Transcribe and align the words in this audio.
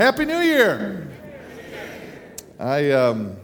Happy 0.00 0.24
New 0.24 0.38
Year! 0.38 1.06
I, 2.58 2.90
um, 2.90 3.36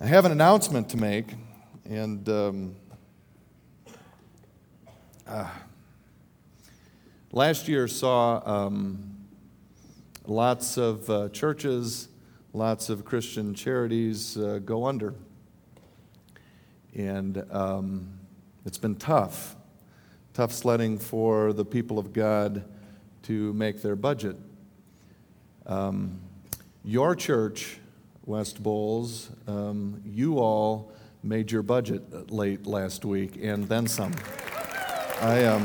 I 0.00 0.06
have 0.06 0.24
an 0.24 0.32
announcement 0.32 0.88
to 0.88 0.96
make, 0.96 1.34
and 1.84 2.26
um, 2.30 2.76
uh, 5.26 5.50
last 7.30 7.68
year 7.68 7.86
saw 7.88 8.40
um, 8.46 9.18
lots 10.26 10.78
of 10.78 11.10
uh, 11.10 11.28
churches, 11.28 12.08
lots 12.54 12.88
of 12.88 13.04
Christian 13.04 13.52
charities 13.52 14.38
uh, 14.38 14.60
go 14.64 14.86
under. 14.86 15.14
And 16.94 17.44
um, 17.50 18.18
it's 18.64 18.78
been 18.78 18.96
tough, 18.96 19.56
tough 20.32 20.52
sledding 20.52 20.96
for 20.96 21.52
the 21.52 21.66
people 21.66 21.98
of 21.98 22.14
God 22.14 22.64
to 23.22 23.52
make 23.54 23.82
their 23.82 23.96
budget. 23.96 24.36
Um, 25.66 26.20
your 26.84 27.14
church, 27.14 27.78
West 28.24 28.62
Bowles, 28.62 29.30
um, 29.46 30.00
you 30.04 30.38
all 30.38 30.92
made 31.22 31.52
your 31.52 31.62
budget 31.62 32.32
late 32.32 32.66
last 32.66 33.04
week 33.04 33.38
and 33.40 33.68
then 33.68 33.86
some. 33.86 34.12
I 35.20 35.44
um, 35.44 35.64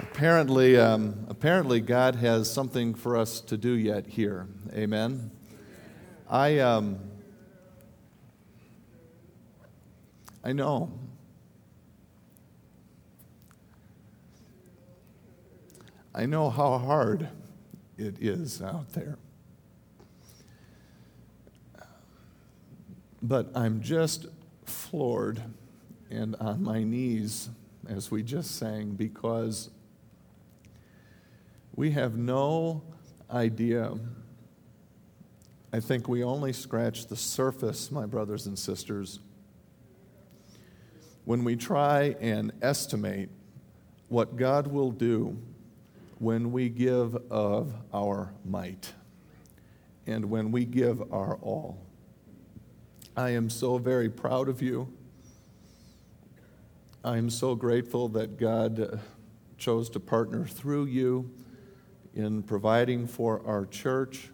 apparently, 0.00 0.78
um, 0.78 1.26
apparently, 1.28 1.80
God 1.80 2.14
has 2.16 2.50
something 2.50 2.94
for 2.94 3.16
us 3.16 3.42
to 3.42 3.58
do 3.58 3.72
yet 3.72 4.06
here. 4.06 4.48
Amen. 4.72 5.30
I 6.30 6.58
um, 6.58 6.98
I 10.42 10.52
know 10.52 10.90
I 16.18 16.26
know 16.26 16.50
how 16.50 16.78
hard 16.78 17.28
it 17.96 18.16
is 18.20 18.60
out 18.60 18.92
there. 18.92 19.18
But 23.22 23.52
I'm 23.54 23.80
just 23.80 24.26
floored 24.64 25.40
and 26.10 26.34
on 26.40 26.60
my 26.60 26.82
knees, 26.82 27.50
as 27.88 28.10
we 28.10 28.24
just 28.24 28.56
sang, 28.56 28.94
because 28.94 29.70
we 31.76 31.92
have 31.92 32.16
no 32.16 32.82
idea. 33.30 33.94
I 35.72 35.78
think 35.78 36.08
we 36.08 36.24
only 36.24 36.52
scratch 36.52 37.06
the 37.06 37.16
surface, 37.16 37.92
my 37.92 38.06
brothers 38.06 38.48
and 38.48 38.58
sisters, 38.58 39.20
when 41.26 41.44
we 41.44 41.54
try 41.54 42.16
and 42.20 42.50
estimate 42.60 43.28
what 44.08 44.34
God 44.34 44.66
will 44.66 44.90
do 44.90 45.38
when 46.18 46.50
we 46.50 46.68
give 46.68 47.14
of 47.30 47.72
our 47.92 48.32
might 48.44 48.92
and 50.06 50.24
when 50.24 50.50
we 50.50 50.64
give 50.64 51.00
our 51.12 51.36
all. 51.36 51.78
I 53.16 53.30
am 53.30 53.50
so 53.50 53.78
very 53.78 54.08
proud 54.08 54.48
of 54.48 54.62
you. 54.62 54.92
I 57.04 57.16
am 57.16 57.30
so 57.30 57.54
grateful 57.54 58.08
that 58.10 58.38
God 58.38 58.80
uh, 58.80 58.96
chose 59.56 59.88
to 59.90 60.00
partner 60.00 60.44
through 60.44 60.86
you 60.86 61.30
in 62.14 62.42
providing 62.42 63.06
for 63.06 63.42
our 63.46 63.66
church. 63.66 64.30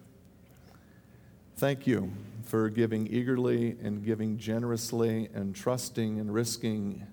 Thank 1.57 1.85
you 1.85 2.11
for 2.43 2.69
giving 2.69 3.07
eagerly 3.07 3.75
and 3.81 4.03
giving 4.03 4.37
generously 4.37 5.29
and 5.33 5.55
trusting 5.55 6.19
and 6.19 6.33
risking, 6.33 7.05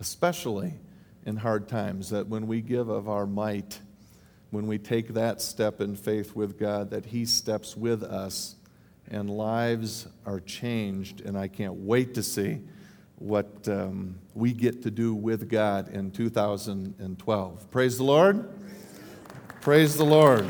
especially 0.00 0.74
in 1.24 1.36
hard 1.36 1.68
times, 1.68 2.10
that 2.10 2.26
when 2.26 2.46
we 2.46 2.60
give 2.60 2.88
of 2.88 3.08
our 3.08 3.26
might, 3.26 3.80
when 4.52 4.66
we 4.66 4.76
take 4.76 5.14
that 5.14 5.40
step 5.40 5.80
in 5.80 5.96
faith 5.96 6.36
with 6.36 6.58
God, 6.58 6.90
that 6.90 7.06
He 7.06 7.24
steps 7.24 7.74
with 7.74 8.02
us 8.02 8.54
and 9.10 9.30
lives 9.30 10.06
are 10.26 10.40
changed. 10.40 11.22
And 11.22 11.38
I 11.38 11.48
can't 11.48 11.72
wait 11.72 12.12
to 12.14 12.22
see 12.22 12.60
what 13.16 13.66
um, 13.66 14.16
we 14.34 14.52
get 14.52 14.82
to 14.82 14.90
do 14.90 15.14
with 15.14 15.48
God 15.48 15.88
in 15.88 16.10
2012. 16.10 17.70
Praise 17.70 17.96
the 17.96 18.04
Lord. 18.04 18.46
Praise 19.62 19.96
the 19.96 20.04
Lord. 20.04 20.46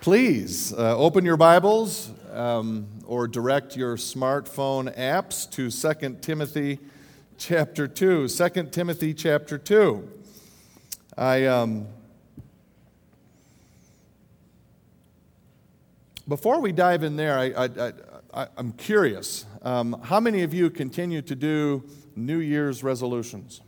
Please 0.00 0.72
uh, 0.72 0.96
open 0.96 1.24
your 1.24 1.36
Bibles 1.36 2.12
um, 2.32 2.86
or 3.04 3.26
direct 3.26 3.76
your 3.76 3.96
smartphone 3.96 4.96
apps 4.96 5.50
to 5.50 5.72
2 5.72 6.18
Timothy 6.20 6.78
chapter 7.36 7.88
2. 7.88 8.28
2 8.28 8.48
Timothy 8.70 9.12
chapter 9.12 9.58
2. 9.58 10.15
I, 11.18 11.46
um, 11.46 11.86
before 16.28 16.60
we 16.60 16.72
dive 16.72 17.02
in 17.02 17.16
there, 17.16 17.38
I, 17.38 17.46
I, 17.56 17.92
I, 18.34 18.48
am 18.58 18.72
curious. 18.72 19.46
Um, 19.62 19.98
how 20.02 20.20
many 20.20 20.42
of 20.42 20.52
you 20.52 20.68
continue 20.68 21.22
to 21.22 21.34
do 21.34 21.84
New 22.14 22.40
Year's 22.40 22.82
resolutions? 22.82 23.62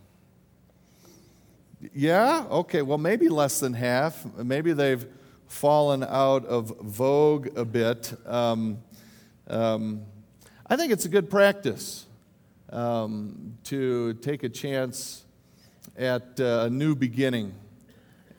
Yeah? 1.91 2.45
Okay, 2.51 2.83
well, 2.83 2.99
maybe 2.99 3.29
less 3.29 3.59
than 3.59 3.73
half. 3.73 4.27
Maybe 4.37 4.71
they've 4.73 5.07
fallen 5.47 6.03
out 6.03 6.45
of 6.45 6.67
vogue 6.81 7.57
a 7.57 7.65
bit. 7.65 8.13
Um, 8.27 8.77
um, 9.47 10.03
I 10.67 10.75
think 10.75 10.93
it's 10.93 11.05
a 11.05 11.09
good 11.09 11.31
practice 11.31 12.05
um, 12.71 13.57
to 13.63 14.13
take 14.15 14.43
a 14.43 14.49
chance 14.49 15.25
at 15.97 16.39
uh, 16.39 16.63
a 16.65 16.69
new 16.69 16.95
beginning 16.95 17.53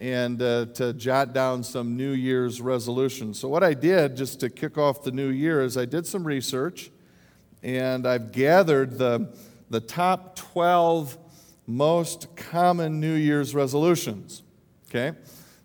and 0.00 0.40
uh, 0.40 0.64
to 0.66 0.94
jot 0.94 1.34
down 1.34 1.62
some 1.62 1.96
New 1.96 2.12
Year's 2.12 2.60
resolutions. 2.60 3.38
So, 3.38 3.48
what 3.48 3.62
I 3.62 3.74
did 3.74 4.16
just 4.16 4.40
to 4.40 4.48
kick 4.48 4.78
off 4.78 5.02
the 5.02 5.12
new 5.12 5.28
year 5.28 5.62
is 5.62 5.76
I 5.76 5.84
did 5.84 6.06
some 6.06 6.26
research 6.26 6.90
and 7.62 8.06
I've 8.06 8.32
gathered 8.32 8.98
the, 8.98 9.34
the 9.68 9.80
top 9.80 10.36
12 10.36 11.18
most 11.66 12.34
common 12.34 12.98
New 12.98 13.14
Year's 13.14 13.54
resolutions. 13.54 14.42
Okay? 14.88 15.16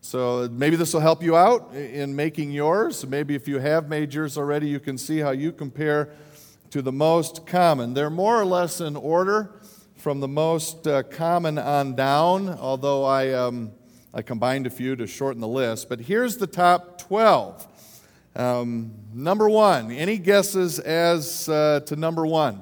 So, 0.01 0.49
maybe 0.51 0.75
this 0.75 0.93
will 0.93 0.99
help 0.99 1.23
you 1.23 1.37
out 1.37 1.73
in 1.73 2.13
making 2.13 2.51
yours. 2.51 3.07
Maybe 3.07 3.35
if 3.35 3.47
you 3.47 3.59
have 3.59 3.87
made 3.87 4.13
yours 4.13 4.37
already, 4.37 4.67
you 4.67 4.81
can 4.81 4.97
see 4.97 5.19
how 5.19 5.31
you 5.31 5.53
compare 5.53 6.09
to 6.71 6.81
the 6.81 6.91
most 6.91 7.47
common. 7.47 7.93
They're 7.93 8.09
more 8.09 8.39
or 8.39 8.45
less 8.45 8.81
in 8.81 8.97
order 8.97 9.53
from 10.05 10.19
the 10.19 10.27
most 10.27 10.85
uh, 10.85 11.01
common 11.01 11.57
on 11.57 11.95
down, 11.95 12.47
although 12.47 13.03
I, 13.03 13.33
um, 13.33 13.71
I 14.13 14.21
combined 14.21 14.67
a 14.67 14.69
few 14.69 14.95
to 14.97 15.07
shorten 15.07 15.41
the 15.41 15.47
list. 15.47 15.89
But 15.89 15.99
here's 15.99 16.37
the 16.37 16.45
top 16.45 16.99
12. 16.99 17.67
Um, 18.35 18.93
number 19.15 19.49
one, 19.49 19.89
any 19.91 20.19
guesses 20.19 20.77
as 20.77 21.49
uh, 21.49 21.79
to 21.87 21.95
number 21.95 22.23
one? 22.23 22.61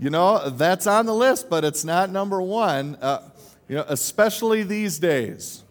You 0.00 0.10
know, 0.10 0.50
that's 0.50 0.88
on 0.88 1.06
the 1.06 1.14
list, 1.14 1.48
but 1.48 1.64
it's 1.64 1.84
not 1.84 2.10
number 2.10 2.42
one, 2.42 2.96
uh, 2.96 3.22
you 3.68 3.76
know, 3.76 3.84
especially 3.86 4.64
these 4.64 4.98
days. 4.98 5.62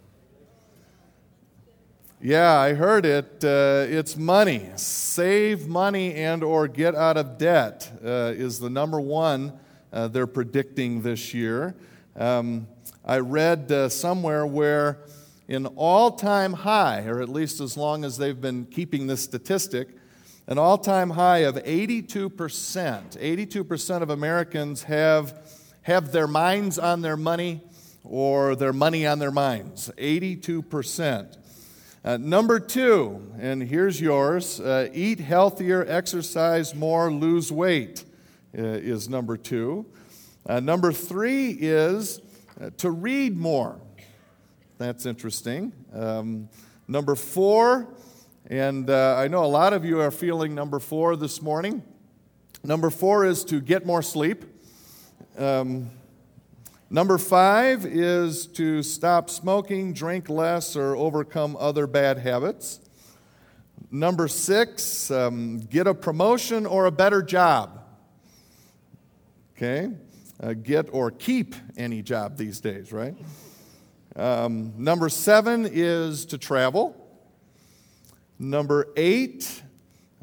Yeah, 2.22 2.58
I 2.58 2.76
heard 2.76 3.06
it. 3.06 3.44
Uh, 3.44 3.88
it's 3.90 4.16
money. 4.16 4.70
Save 4.78 5.68
money 5.68 6.14
and 6.14 6.46
or 6.46 6.70
get 6.70 6.96
out 6.96 7.18
of 7.18 7.38
debt 7.38 7.92
uh, 8.02 8.32
is 8.38 8.58
the 8.58 8.70
number 8.70 9.02
one 9.02 9.60
uh, 9.96 10.10
they're 10.10 10.28
predicting 10.28 11.02
this 11.02 11.34
year. 11.34 11.74
Um, 12.18 12.68
I 13.06 13.20
read 13.20 13.72
uh, 13.72 13.88
somewhere 13.88 14.46
where 14.46 15.00
an 15.48 15.68
all 15.68 16.12
time 16.12 16.52
high, 16.54 17.06
or 17.06 17.22
at 17.22 17.30
least 17.30 17.62
as 17.62 17.78
long 17.78 18.04
as 18.04 18.18
they've 18.18 18.40
been 18.40 18.66
keeping 18.66 19.08
this 19.08 19.22
statistic, 19.22 19.88
an 20.48 20.58
all 20.58 20.78
time 20.78 21.12
high 21.12 21.40
of 21.40 21.56
82%. 21.56 22.28
82% 22.28 24.02
of 24.02 24.10
Americans 24.10 24.84
have, 24.84 25.40
have 25.84 26.12
their 26.12 26.28
minds 26.28 26.78
on 26.78 27.02
their 27.02 27.18
money 27.18 27.62
or 28.04 28.56
their 28.56 28.74
money 28.74 29.08
on 29.08 29.20
their 29.20 29.32
minds. 29.32 29.90
82%. 29.98 31.38
Uh, 32.04 32.18
number 32.18 32.60
two, 32.60 33.32
and 33.40 33.64
here's 33.64 34.00
yours 34.00 34.60
uh, 34.60 34.90
eat 34.94 35.20
healthier, 35.20 35.86
exercise 35.88 36.76
more, 36.76 37.12
lose 37.12 37.52
weight. 37.52 38.04
Uh, 38.58 38.62
is 38.62 39.10
number 39.10 39.36
two. 39.36 39.86
Uh, 40.46 40.62
number 40.62 40.94
three 40.94 41.50
is 41.52 42.22
uh, 42.62 42.70
to 42.78 42.90
read 42.90 43.36
more. 43.36 43.82
That's 44.78 45.06
interesting. 45.06 45.74
Um, 45.92 46.48
number 46.88 47.16
four, 47.16 47.94
and 48.50 48.90
uh, 48.90 49.18
I 49.18 49.28
know 49.28 49.44
a 49.44 49.48
lot 49.48 49.74
of 49.74 49.84
you 49.84 50.00
are 50.00 50.12
feeling 50.12 50.56
number 50.56 50.80
four 50.80 51.18
this 51.18 51.42
morning. 51.42 51.84
Number 52.64 52.90
four 52.90 53.26
is 53.26 53.44
to 53.46 53.60
get 53.60 53.86
more 53.86 54.02
sleep. 54.02 54.46
Um, 55.38 55.90
number 56.90 57.18
five 57.18 57.86
is 57.86 58.48
to 58.48 58.84
stop 58.84 59.30
smoking, 59.30 59.92
drink 59.92 60.30
less, 60.30 60.78
or 60.78 60.96
overcome 60.96 61.58
other 61.60 61.88
bad 61.88 62.20
habits. 62.20 62.80
Number 63.92 64.30
six, 64.30 65.12
um, 65.12 65.60
get 65.60 65.88
a 65.88 65.94
promotion 65.94 66.66
or 66.66 66.86
a 66.86 66.92
better 66.92 67.22
job. 67.22 67.82
Okay? 69.56 69.90
Uh, 70.44 70.54
get 70.54 70.90
or 70.92 71.12
keep 71.12 71.56
any 71.78 72.02
job 72.02 72.36
these 72.36 72.60
days, 72.60 72.92
right? 72.92 73.16
Um, 74.18 74.74
number 74.78 75.08
seven 75.08 75.68
is 75.72 76.26
to 76.28 76.38
travel. 76.38 76.96
Number 78.38 78.88
eight 78.98 79.64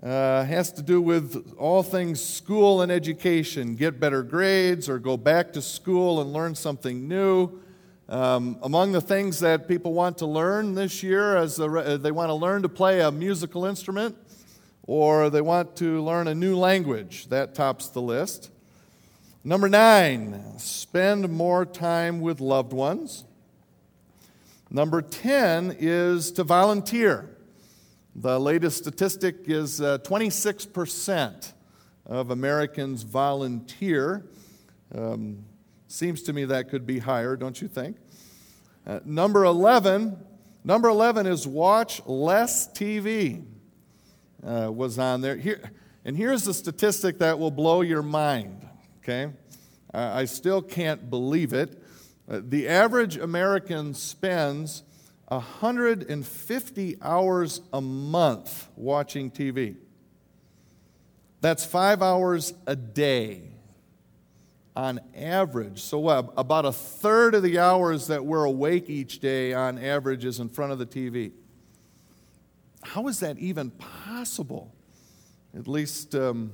uh, 0.03 0.45
has 0.45 0.71
to 0.73 0.83
do 0.83 1.01
with 1.01 1.55
all 1.57 1.83
things 1.83 2.23
school 2.23 2.83
and 2.83 2.93
education. 2.93 3.75
Get 3.75 3.99
better 3.99 4.23
grades 4.23 4.89
or 4.89 4.99
go 4.99 5.17
back 5.17 5.55
to 5.55 5.63
school 5.63 6.21
and 6.21 6.33
learn 6.33 6.55
something 6.55 7.09
new. 7.09 7.59
Um, 8.11 8.59
among 8.63 8.93
the 8.93 9.01
things 9.01 9.41
that 9.41 9.67
people 9.67 9.95
want 9.95 10.19
to 10.19 10.27
learn 10.27 10.75
this 10.75 11.03
year, 11.03 11.39
as 11.39 11.59
a, 11.59 11.99
they 11.99 12.11
want 12.11 12.29
to 12.29 12.35
learn 12.35 12.61
to 12.63 12.69
play 12.69 13.01
a 13.01 13.11
musical 13.11 13.65
instrument 13.65 14.15
or 14.83 15.31
they 15.31 15.41
want 15.41 15.75
to 15.77 16.03
learn 16.03 16.29
a 16.29 16.35
new 16.35 16.55
language. 16.57 17.29
That 17.29 17.55
tops 17.55 17.89
the 17.89 18.03
list. 18.03 18.51
Number 19.45 19.69
nine, 19.69 20.57
spend 20.59 21.29
more 21.29 21.67
time 21.67 22.21
with 22.21 22.41
loved 22.41 22.73
ones. 22.73 23.25
Number 24.71 25.03
10 25.03 25.77
is 25.81 26.31
to 26.33 26.45
volunteer. 26.45 27.29
The 28.15 28.39
latest 28.39 28.79
statistic 28.79 29.41
is 29.47 29.81
uh, 29.81 29.99
26% 29.99 31.53
of 32.07 32.31
Americans 32.31 33.03
volunteer. 33.03 34.25
Um, 34.95 35.45
seems 35.89 36.23
to 36.23 36.33
me 36.33 36.45
that 36.45 36.69
could 36.69 36.87
be 36.87 37.01
higher, 37.01 37.35
don't 37.35 37.61
you 37.61 37.67
think? 37.67 37.97
Uh, 38.87 39.01
number 39.05 39.45
11, 39.45 40.17
number 40.63 40.89
11 40.89 41.27
is 41.27 41.49
watch 41.49 42.01
less 42.07 42.69
TV. 42.69 43.45
Uh, 44.47 44.71
was 44.73 44.99
on 44.99 45.21
there. 45.21 45.37
Here, 45.37 45.73
and 46.05 46.17
here's 46.17 46.45
the 46.45 46.55
statistic 46.55 47.19
that 47.19 47.39
will 47.39 47.51
blow 47.51 47.81
your 47.81 48.03
mind, 48.03 48.69
okay? 49.03 49.33
I 49.93 50.25
still 50.25 50.63
can't 50.63 51.11
believe 51.11 51.53
it. 51.53 51.83
Uh, 52.29 52.41
the 52.43 52.69
average 52.69 53.17
American 53.17 53.95
spends 53.95 54.85
150 55.29 56.97
hours 57.03 57.61
a 57.73 57.81
month 57.81 58.69
watching 58.77 59.31
TV. 59.31 59.77
That's 61.41 61.65
five 61.65 62.03
hours 62.03 62.55
a 62.67 62.77
day 62.77 63.43
on 64.77 65.01
average. 65.17 65.83
So, 65.83 65.99
what? 65.99 66.33
About 66.37 66.65
a 66.65 66.73
third 66.73 67.35
of 67.35 67.43
the 67.43 67.59
hours 67.59 68.07
that 68.07 68.25
we're 68.25 68.45
awake 68.45 68.89
each 68.89 69.19
day 69.19 69.53
on 69.53 69.79
average 69.79 70.25
is 70.25 70.39
in 70.39 70.49
front 70.49 70.73
of 70.73 70.79
the 70.79 70.87
TV. 70.87 71.33
How 72.83 73.09
is 73.09 73.21
that 73.21 73.39
even 73.39 73.71
possible? 73.73 74.73
At 75.55 75.69
least, 75.69 76.15
um, 76.15 76.53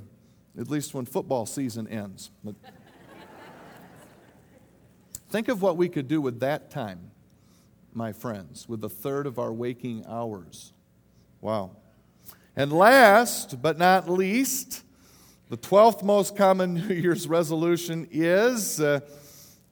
at 0.58 0.68
least 0.68 0.94
when 0.94 1.04
football 1.04 1.46
season 1.46 1.86
ends. 1.88 2.30
But 2.42 2.54
think 5.30 5.48
of 5.48 5.62
what 5.62 5.76
we 5.76 5.88
could 5.88 6.08
do 6.08 6.20
with 6.20 6.40
that 6.40 6.70
time 6.70 7.10
my 7.94 8.12
friends, 8.12 8.68
with 8.68 8.84
a 8.84 8.88
third 8.88 9.26
of 9.26 9.38
our 9.38 9.52
waking 9.52 10.04
hours. 10.06 10.72
Wow. 11.40 11.72
And 12.54 12.72
last 12.72 13.60
but 13.60 13.76
not 13.78 14.08
least, 14.08 14.84
the 15.48 15.56
12th 15.56 16.02
most 16.02 16.36
common 16.36 16.74
New 16.88 16.94
Year's 16.94 17.26
resolution 17.26 18.06
is 18.10 18.80
uh, 18.80 19.00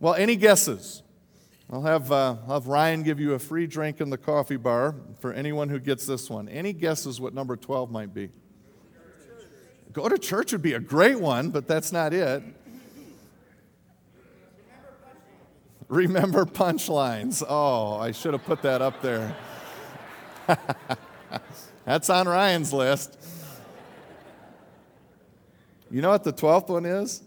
well, 0.01 0.15
any 0.15 0.37
guesses? 0.37 1.03
I'll 1.71 1.83
have, 1.83 2.13
uh, 2.13 2.37
I'll 2.47 2.61
have 2.61 2.67
Ryan 2.67 3.03
give 3.03 3.19
you 3.19 3.35
a 3.35 3.39
free 3.39 3.67
drink 3.67 4.01
in 4.01 4.11
the 4.11 4.19
coffee 4.19 4.57
bar 4.57 4.95
for 5.21 5.33
anyone 5.33 5.69
who 5.69 5.81
gets 5.81 6.07
this 6.07 6.29
one. 6.29 6.49
Any 6.49 6.73
guesses 6.73 7.21
what 7.21 7.33
number 7.33 7.57
12 7.57 7.91
might 7.91 8.13
be? 8.13 8.31
Go 9.97 10.11
to 10.11 10.19
church 10.19 10.53
would 10.53 10.61
be 10.61 10.75
a 10.75 10.79
great 10.79 11.19
one, 11.19 11.49
but 11.49 11.67
that's 11.67 11.91
not 11.91 12.13
it. 12.13 12.43
Remember 15.89 16.45
punchlines. 16.45 17.43
Oh, 17.49 17.97
I 17.97 18.13
should 18.13 18.35
have 18.35 18.45
put 18.45 18.61
that 18.61 18.83
up 18.83 19.01
there. 19.01 19.35
That's 21.87 22.11
on 22.11 22.29
Ryan's 22.29 22.75
list. 22.75 23.19
You 25.91 26.03
know 26.03 26.11
what 26.11 26.25
the 26.25 26.33
12th 26.35 26.69
one 26.69 26.85
is? 26.85 27.23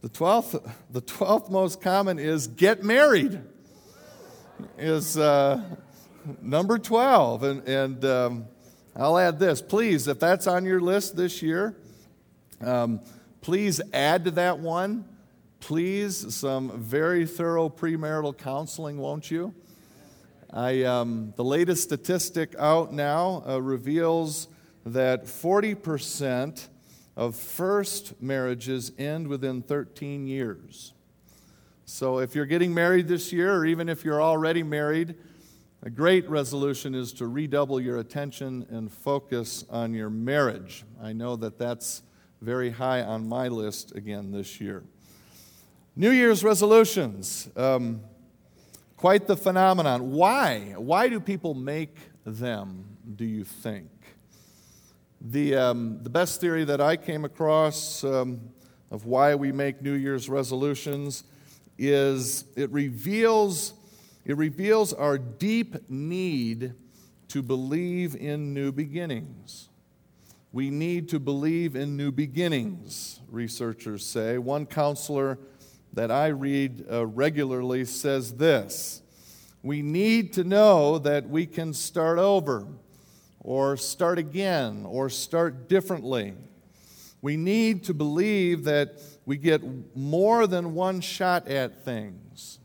The 0.00 0.08
12th, 0.08 0.72
the 0.90 1.02
12th 1.02 1.50
most 1.50 1.82
common 1.82 2.18
is 2.18 2.46
get 2.46 2.82
married, 2.82 3.42
is 4.78 5.18
uh, 5.18 5.62
number 6.40 6.78
12. 6.78 7.42
And, 7.42 7.68
and 7.68 8.04
um, 8.06 8.46
I'll 8.94 9.18
add 9.18 9.38
this. 9.38 9.60
Please, 9.60 10.08
if 10.08 10.18
that's 10.18 10.46
on 10.46 10.64
your 10.64 10.80
list 10.80 11.14
this 11.14 11.42
year, 11.42 11.76
um, 12.60 13.00
please 13.40 13.80
add 13.92 14.24
to 14.24 14.30
that 14.32 14.58
one 14.58 15.04
please 15.60 16.32
some 16.34 16.78
very 16.80 17.26
thorough 17.26 17.68
premarital 17.68 18.36
counseling, 18.36 18.98
won't 18.98 19.30
you? 19.32 19.54
I, 20.52 20.84
um, 20.84 21.32
the 21.36 21.42
latest 21.42 21.82
statistic 21.82 22.54
out 22.56 22.92
now 22.92 23.42
uh, 23.46 23.60
reveals 23.60 24.46
that 24.84 25.24
40% 25.24 26.68
of 27.16 27.34
first 27.34 28.20
marriages 28.22 28.92
end 28.96 29.26
within 29.26 29.60
13 29.60 30.28
years. 30.28 30.92
So 31.84 32.18
if 32.18 32.36
you're 32.36 32.46
getting 32.46 32.72
married 32.72 33.08
this 33.08 33.32
year, 33.32 33.56
or 33.56 33.66
even 33.66 33.88
if 33.88 34.04
you're 34.04 34.22
already 34.22 34.62
married, 34.62 35.16
a 35.82 35.90
great 35.90 36.28
resolution 36.28 36.94
is 36.94 37.12
to 37.14 37.26
redouble 37.26 37.80
your 37.80 37.98
attention 37.98 38.66
and 38.70 38.92
focus 38.92 39.64
on 39.68 39.94
your 39.94 40.10
marriage. 40.10 40.84
I 41.02 41.12
know 41.12 41.34
that 41.36 41.58
that's 41.58 42.02
very 42.46 42.70
high 42.70 43.02
on 43.02 43.28
my 43.28 43.48
list 43.48 43.92
again 43.96 44.30
this 44.30 44.60
year. 44.60 44.84
New 45.96 46.12
Year's 46.12 46.44
resolutions, 46.44 47.48
um, 47.56 48.00
quite 48.96 49.26
the 49.26 49.36
phenomenon. 49.36 50.12
Why? 50.12 50.74
Why 50.76 51.08
do 51.08 51.18
people 51.18 51.54
make 51.54 51.96
them, 52.24 52.98
do 53.16 53.24
you 53.24 53.42
think? 53.42 53.90
The, 55.20 55.56
um, 55.56 55.98
the 56.04 56.08
best 56.08 56.40
theory 56.40 56.62
that 56.62 56.80
I 56.80 56.96
came 56.96 57.24
across 57.24 58.04
um, 58.04 58.40
of 58.92 59.06
why 59.06 59.34
we 59.34 59.50
make 59.50 59.82
New 59.82 59.94
Year's 59.94 60.28
resolutions 60.28 61.24
is 61.76 62.44
it 62.54 62.70
reveals, 62.70 63.74
it 64.24 64.36
reveals 64.36 64.92
our 64.92 65.18
deep 65.18 65.90
need 65.90 66.74
to 67.26 67.42
believe 67.42 68.14
in 68.14 68.54
new 68.54 68.70
beginnings. 68.70 69.68
We 70.52 70.70
need 70.70 71.08
to 71.10 71.20
believe 71.20 71.76
in 71.76 71.96
new 71.96 72.12
beginnings, 72.12 73.20
researchers 73.30 74.04
say. 74.04 74.38
One 74.38 74.64
counselor 74.66 75.38
that 75.92 76.10
I 76.10 76.28
read 76.28 76.86
uh, 76.90 77.06
regularly 77.06 77.84
says 77.84 78.34
this 78.34 79.02
We 79.62 79.82
need 79.82 80.32
to 80.34 80.44
know 80.44 80.98
that 80.98 81.28
we 81.28 81.46
can 81.46 81.74
start 81.74 82.18
over, 82.18 82.66
or 83.40 83.76
start 83.76 84.18
again, 84.18 84.84
or 84.86 85.10
start 85.10 85.68
differently. 85.68 86.34
We 87.22 87.36
need 87.36 87.84
to 87.84 87.94
believe 87.94 88.64
that 88.64 89.00
we 89.24 89.36
get 89.36 89.62
more 89.96 90.46
than 90.46 90.74
one 90.74 91.00
shot 91.00 91.48
at 91.48 91.84
things, 91.84 92.60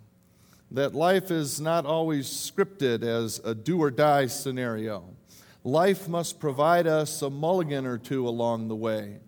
that 0.70 0.94
life 0.94 1.32
is 1.32 1.60
not 1.60 1.86
always 1.86 2.28
scripted 2.28 3.02
as 3.02 3.42
a 3.44 3.56
do 3.56 3.82
or 3.82 3.90
die 3.90 4.28
scenario. 4.28 5.16
Life 5.64 6.08
must 6.08 6.40
provide 6.40 6.88
us 6.88 7.22
a 7.22 7.30
mulligan 7.30 7.86
or 7.86 7.98
two 7.98 8.28
along 8.28 8.68
the 8.68 8.76
way, 8.76 9.20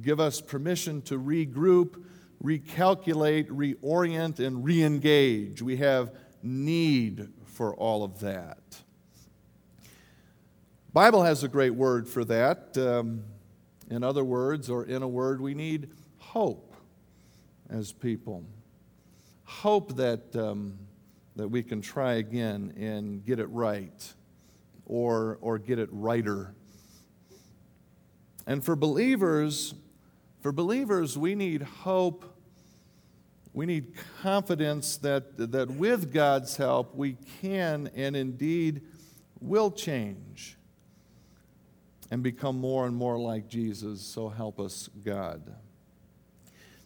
give 0.00 0.20
us 0.20 0.40
permission 0.40 1.02
to 1.02 1.18
regroup 1.18 2.04
recalculate, 2.42 3.48
reorient, 3.48 4.38
and 4.38 4.64
re 4.64 4.82
engage. 4.82 5.62
We 5.62 5.76
have 5.78 6.12
need 6.42 7.28
for 7.44 7.74
all 7.74 8.04
of 8.04 8.20
that. 8.20 8.58
Bible 10.92 11.22
has 11.22 11.44
a 11.44 11.48
great 11.48 11.74
word 11.74 12.08
for 12.08 12.24
that. 12.24 12.76
Um, 12.78 13.24
in 13.90 14.02
other 14.02 14.24
words, 14.24 14.70
or 14.70 14.84
in 14.84 15.02
a 15.02 15.08
word, 15.08 15.40
we 15.40 15.54
need 15.54 15.90
hope 16.18 16.74
as 17.68 17.92
people. 17.92 18.44
Hope 19.44 19.96
that, 19.96 20.34
um, 20.36 20.78
that 21.36 21.48
we 21.48 21.62
can 21.62 21.80
try 21.80 22.14
again 22.14 22.72
and 22.76 23.24
get 23.24 23.38
it 23.38 23.46
right 23.46 24.14
or, 24.88 25.38
or 25.40 25.58
get 25.58 25.78
it 25.78 25.88
righter. 25.92 26.54
And 28.46 28.64
for 28.64 28.74
believers, 28.74 29.74
for 30.40 30.50
believers, 30.50 31.16
we 31.16 31.34
need 31.34 31.62
hope. 31.62 32.24
We 33.52 33.66
need 33.66 33.94
confidence 34.22 34.96
that, 34.98 35.36
that 35.52 35.70
with 35.70 36.12
God's 36.12 36.56
help, 36.56 36.94
we 36.94 37.16
can 37.40 37.90
and 37.94 38.16
indeed 38.16 38.82
will 39.40 39.70
change 39.70 40.56
and 42.10 42.22
become 42.22 42.58
more 42.58 42.86
and 42.86 42.96
more 42.96 43.18
like 43.18 43.48
Jesus. 43.48 44.00
So 44.00 44.28
help 44.28 44.58
us, 44.58 44.88
God. 45.04 45.54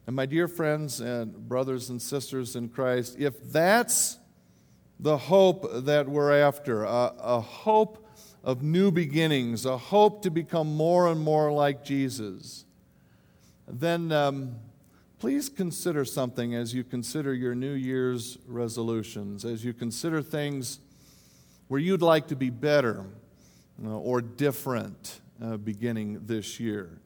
And 0.06 0.16
my 0.16 0.26
dear 0.26 0.48
friends 0.48 1.00
and 1.00 1.48
brothers 1.48 1.90
and 1.90 2.02
sisters 2.02 2.56
in 2.56 2.68
Christ, 2.68 3.16
if 3.18 3.40
that's 3.52 4.18
the 5.02 5.18
hope 5.18 5.66
that 5.84 6.08
we're 6.08 6.32
after, 6.32 6.84
a, 6.84 7.12
a 7.18 7.40
hope 7.40 8.06
of 8.44 8.62
new 8.62 8.92
beginnings, 8.92 9.66
a 9.66 9.76
hope 9.76 10.22
to 10.22 10.30
become 10.30 10.76
more 10.76 11.08
and 11.08 11.20
more 11.20 11.50
like 11.50 11.84
Jesus, 11.84 12.64
then 13.66 14.12
um, 14.12 14.54
please 15.18 15.48
consider 15.48 16.04
something 16.04 16.54
as 16.54 16.72
you 16.72 16.84
consider 16.84 17.34
your 17.34 17.56
New 17.56 17.72
Year's 17.72 18.38
resolutions, 18.46 19.44
as 19.44 19.64
you 19.64 19.72
consider 19.72 20.22
things 20.22 20.78
where 21.66 21.80
you'd 21.80 22.02
like 22.02 22.28
to 22.28 22.36
be 22.36 22.50
better 22.50 23.04
uh, 23.84 23.88
or 23.88 24.20
different 24.20 25.20
uh, 25.42 25.56
beginning 25.56 26.26
this 26.26 26.60
year. 26.60 27.00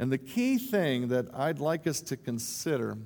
And 0.00 0.10
the 0.10 0.18
key 0.18 0.58
thing 0.58 1.08
that 1.08 1.26
I'd 1.32 1.60
like 1.60 1.86
us 1.86 2.00
to 2.02 2.16
consider 2.16 2.98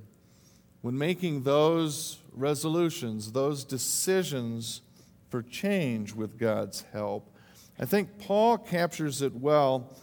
when 0.80 0.96
making 0.96 1.42
those 1.42 2.18
resolutions, 2.32 3.32
those 3.32 3.64
decisions 3.64 4.82
for 5.28 5.42
change 5.42 6.14
with 6.14 6.38
God's 6.38 6.84
help, 6.92 7.34
I 7.78 7.84
think 7.84 8.18
Paul 8.18 8.58
captures 8.58 9.22
it 9.22 9.34
well 9.34 9.96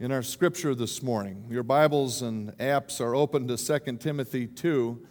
in 0.00 0.10
our 0.12 0.22
scripture 0.22 0.74
this 0.74 1.02
morning. 1.02 1.44
Your 1.48 1.62
Bibles 1.62 2.22
and 2.22 2.56
apps 2.58 3.00
are 3.00 3.14
open 3.14 3.48
to 3.48 3.56
2 3.56 3.96
Timothy 3.98 4.46
2. 4.46 5.06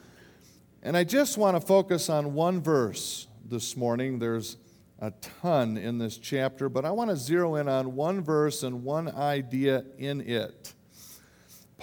And 0.82 0.98
I 0.98 1.04
just 1.04 1.38
want 1.38 1.56
to 1.56 1.66
focus 1.66 2.10
on 2.10 2.34
one 2.34 2.62
verse 2.62 3.28
this 3.46 3.78
morning. 3.78 4.20
There's 4.20 4.58
a 5.00 5.12
ton 5.42 5.78
in 5.78 5.98
this 5.98 6.18
chapter, 6.18 6.70
but 6.70 6.86
I 6.86 6.92
want 6.92 7.10
to 7.10 7.16
zero 7.16 7.56
in 7.56 7.68
on 7.68 7.96
one 7.96 8.22
verse 8.22 8.64
and 8.64 8.84
one 8.84 9.10
idea 9.10 9.86
in 9.98 10.22
it. 10.22 10.74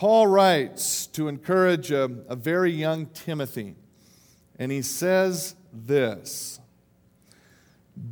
Paul 0.00 0.28
writes 0.28 1.06
to 1.08 1.28
encourage 1.28 1.90
a, 1.90 2.04
a 2.26 2.34
very 2.34 2.72
young 2.72 3.04
Timothy, 3.04 3.74
and 4.58 4.72
he 4.72 4.80
says 4.80 5.54
this 5.74 6.58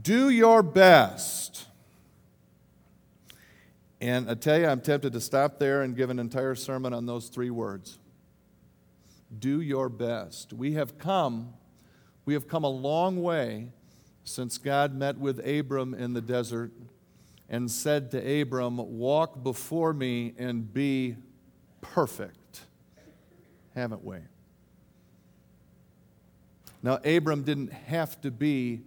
Do 0.03 0.29
your 0.29 0.63
best 0.63 1.65
and 4.03 4.31
I 4.31 4.35
tell 4.35 4.59
you, 4.61 4.67
I'm 4.67 4.83
tempted 4.83 5.15
to 5.15 5.21
stop 5.23 5.59
there 5.59 5.81
and 5.81 5.97
give 5.97 6.11
an 6.11 6.19
entire 6.19 6.55
sermon 6.55 6.93
on 6.93 7.07
those 7.07 7.29
three 7.29 7.49
words. 7.49 7.99
Do 9.39 9.63
your 9.63 9.89
best. 9.89 10.53
We 10.53 10.75
have 10.75 10.99
come, 10.99 11.55
we 12.27 12.35
have 12.35 12.49
come 12.49 12.65
a 12.65 12.69
long 12.69 13.23
way 13.23 13.71
since 14.25 14.59
God 14.59 14.95
met 14.95 15.17
with 15.17 15.39
Abram 15.49 15.95
in 15.95 16.13
the 16.13 16.21
desert 16.21 16.71
and 17.49 17.71
said 17.71 18.11
to 18.11 18.43
Abram, 18.43 18.77
Walk 18.77 19.43
before 19.43 19.95
me 19.95 20.35
and 20.37 20.71
be 20.71 21.17
perfect. 21.81 22.63
Haven't 23.75 24.05
we? 24.05 24.19
Now, 26.83 26.99
Abram 27.05 27.43
didn't 27.43 27.73
have 27.73 28.21
to 28.23 28.31
be 28.31 28.83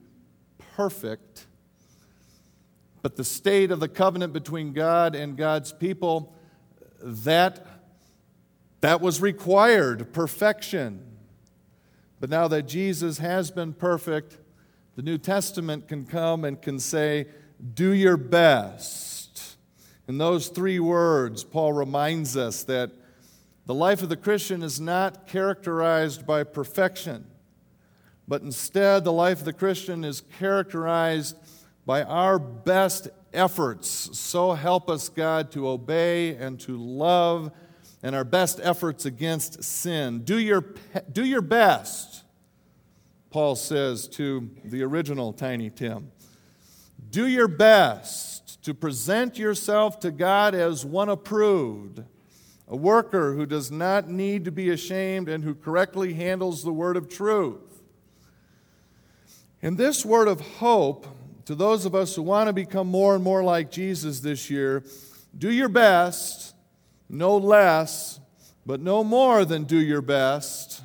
perfect 0.76 1.46
but 3.02 3.16
the 3.16 3.24
state 3.24 3.72
of 3.72 3.80
the 3.80 3.88
covenant 3.88 4.34
between 4.34 4.74
God 4.74 5.16
and 5.16 5.36
God's 5.36 5.74
people, 5.74 6.34
that, 7.02 7.66
that 8.82 9.02
was 9.02 9.22
required 9.22 10.14
perfection. 10.14 11.04
But 12.20 12.30
now 12.30 12.48
that 12.48 12.64
Jesus 12.64 13.18
has 13.18 13.50
been 13.50 13.74
perfect, 13.74 14.38
the 14.96 15.02
New 15.02 15.18
Testament 15.18 15.88
can 15.88 16.06
come 16.06 16.46
and 16.46 16.62
can 16.62 16.80
say, 16.80 17.28
Do 17.74 17.92
your 17.92 18.18
best. 18.18 19.21
In 20.12 20.18
those 20.18 20.50
three 20.50 20.78
words, 20.78 21.46
Paul 21.46 21.72
reminds 21.72 22.36
us 22.36 22.64
that 22.64 22.92
the 23.66 23.74
life 23.74 24.04
of 24.04 24.10
the 24.10 24.18
Christian 24.18 24.62
is 24.62 24.78
not 24.78 25.26
characterized 25.26 26.28
by 26.28 26.44
perfection, 26.44 27.28
but 28.28 28.42
instead, 28.42 29.06
the 29.06 29.14
life 29.14 29.40
of 29.40 29.46
the 29.46 29.54
Christian 29.54 30.04
is 30.04 30.24
characterized 30.38 31.38
by 31.86 32.04
our 32.04 32.40
best 32.40 33.08
efforts. 33.32 33.88
So 34.20 34.52
help 34.52 34.90
us, 34.90 35.08
God, 35.08 35.50
to 35.54 35.70
obey 35.70 36.36
and 36.36 36.60
to 36.60 36.76
love, 36.76 37.50
and 38.04 38.14
our 38.14 38.26
best 38.26 38.60
efforts 38.62 39.06
against 39.06 39.64
sin. 39.64 40.24
Do 40.26 40.38
your, 40.40 40.66
do 41.10 41.24
your 41.24 41.40
best, 41.42 42.26
Paul 43.30 43.56
says 43.56 44.10
to 44.10 44.50
the 44.66 44.84
original 44.84 45.32
Tiny 45.32 45.70
Tim. 45.70 46.12
Do 47.12 47.28
your 47.28 47.48
best 47.48 48.31
to 48.64 48.74
present 48.74 49.38
yourself 49.38 50.00
to 50.02 50.12
God 50.12 50.54
as 50.54 50.86
one 50.86 51.10
approved, 51.10 52.04
a 52.68 52.76
worker 52.76 53.34
who 53.34 53.46
does 53.46 53.72
not 53.72 54.08
need 54.08 54.46
to 54.46 54.52
be 54.52 54.70
ashamed 54.70 55.28
and 55.28 55.44
who 55.44 55.56
correctly 55.56 56.14
handles 56.14 56.64
the 56.64 56.72
word 56.72 56.96
of 56.96 57.10
truth. 57.10 57.82
In 59.62 59.76
this 59.76 60.06
word 60.06 60.28
of 60.28 60.42
hope, 60.42 61.08
to 61.46 61.56
those 61.56 61.86
of 61.86 61.96
us 61.96 62.16
who 62.16 62.22
want 62.22 62.48
to 62.48 62.54
become 62.54 62.88
more 62.88 63.16
and 63.16 63.24
more 63.24 63.44
like 63.44 63.72
Jesus 63.72 64.20
this 64.20 64.50
year, 64.50 64.84
do 65.38 65.52
your 65.52 65.70
best, 65.70 66.56
no 67.10 67.38
less, 67.38 68.20
but 68.66 68.80
no 68.80 69.04
more 69.04 69.44
than 69.44 69.64
do 69.64 69.80
your 69.80 70.02
best. 70.02 70.82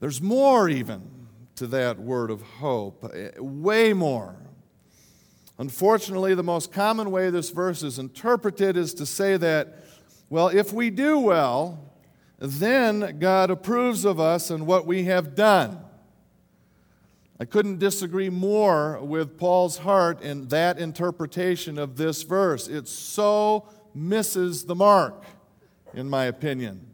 There's 0.00 0.22
more, 0.22 0.68
even, 0.68 1.26
to 1.56 1.66
that 1.68 1.98
word 1.98 2.30
of 2.30 2.42
hope, 2.42 3.10
eh, 3.14 3.30
way 3.38 3.92
more. 3.92 4.36
Unfortunately, 5.58 6.34
the 6.34 6.42
most 6.42 6.70
common 6.70 7.10
way 7.10 7.30
this 7.30 7.50
verse 7.50 7.82
is 7.82 7.98
interpreted 7.98 8.76
is 8.76 8.92
to 8.94 9.06
say 9.06 9.36
that, 9.38 9.84
well, 10.28 10.48
if 10.48 10.72
we 10.72 10.90
do 10.90 11.18
well, 11.18 11.92
then 12.38 13.18
God 13.18 13.50
approves 13.50 14.04
of 14.04 14.20
us 14.20 14.50
and 14.50 14.66
what 14.66 14.86
we 14.86 15.04
have 15.04 15.34
done. 15.34 15.78
I 17.40 17.44
couldn't 17.44 17.78
disagree 17.78 18.30
more 18.30 18.98
with 19.02 19.38
Paul's 19.38 19.78
heart 19.78 20.22
in 20.22 20.48
that 20.48 20.78
interpretation 20.78 21.78
of 21.78 21.96
this 21.96 22.22
verse. 22.22 22.68
It 22.68 22.88
so 22.88 23.68
misses 23.94 24.64
the 24.64 24.74
mark, 24.74 25.24
in 25.94 26.08
my 26.08 26.24
opinion. 26.24 26.86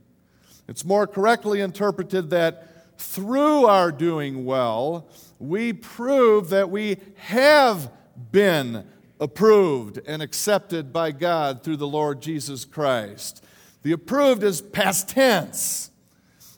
It's 0.68 0.84
more 0.84 1.06
correctly 1.06 1.60
interpreted 1.60 2.30
that 2.30 2.98
through 2.98 3.66
our 3.66 3.90
doing 3.90 4.44
well, 4.44 5.08
we 5.38 5.72
prove 5.72 6.50
that 6.50 6.70
we 6.70 6.98
have 7.16 7.90
been 8.30 8.84
approved 9.20 10.00
and 10.06 10.20
accepted 10.20 10.92
by 10.92 11.12
God 11.12 11.62
through 11.62 11.76
the 11.76 11.86
Lord 11.86 12.20
Jesus 12.20 12.64
Christ. 12.64 13.44
The 13.82 13.92
approved 13.92 14.42
is 14.42 14.60
past 14.60 15.08
tense, 15.08 15.90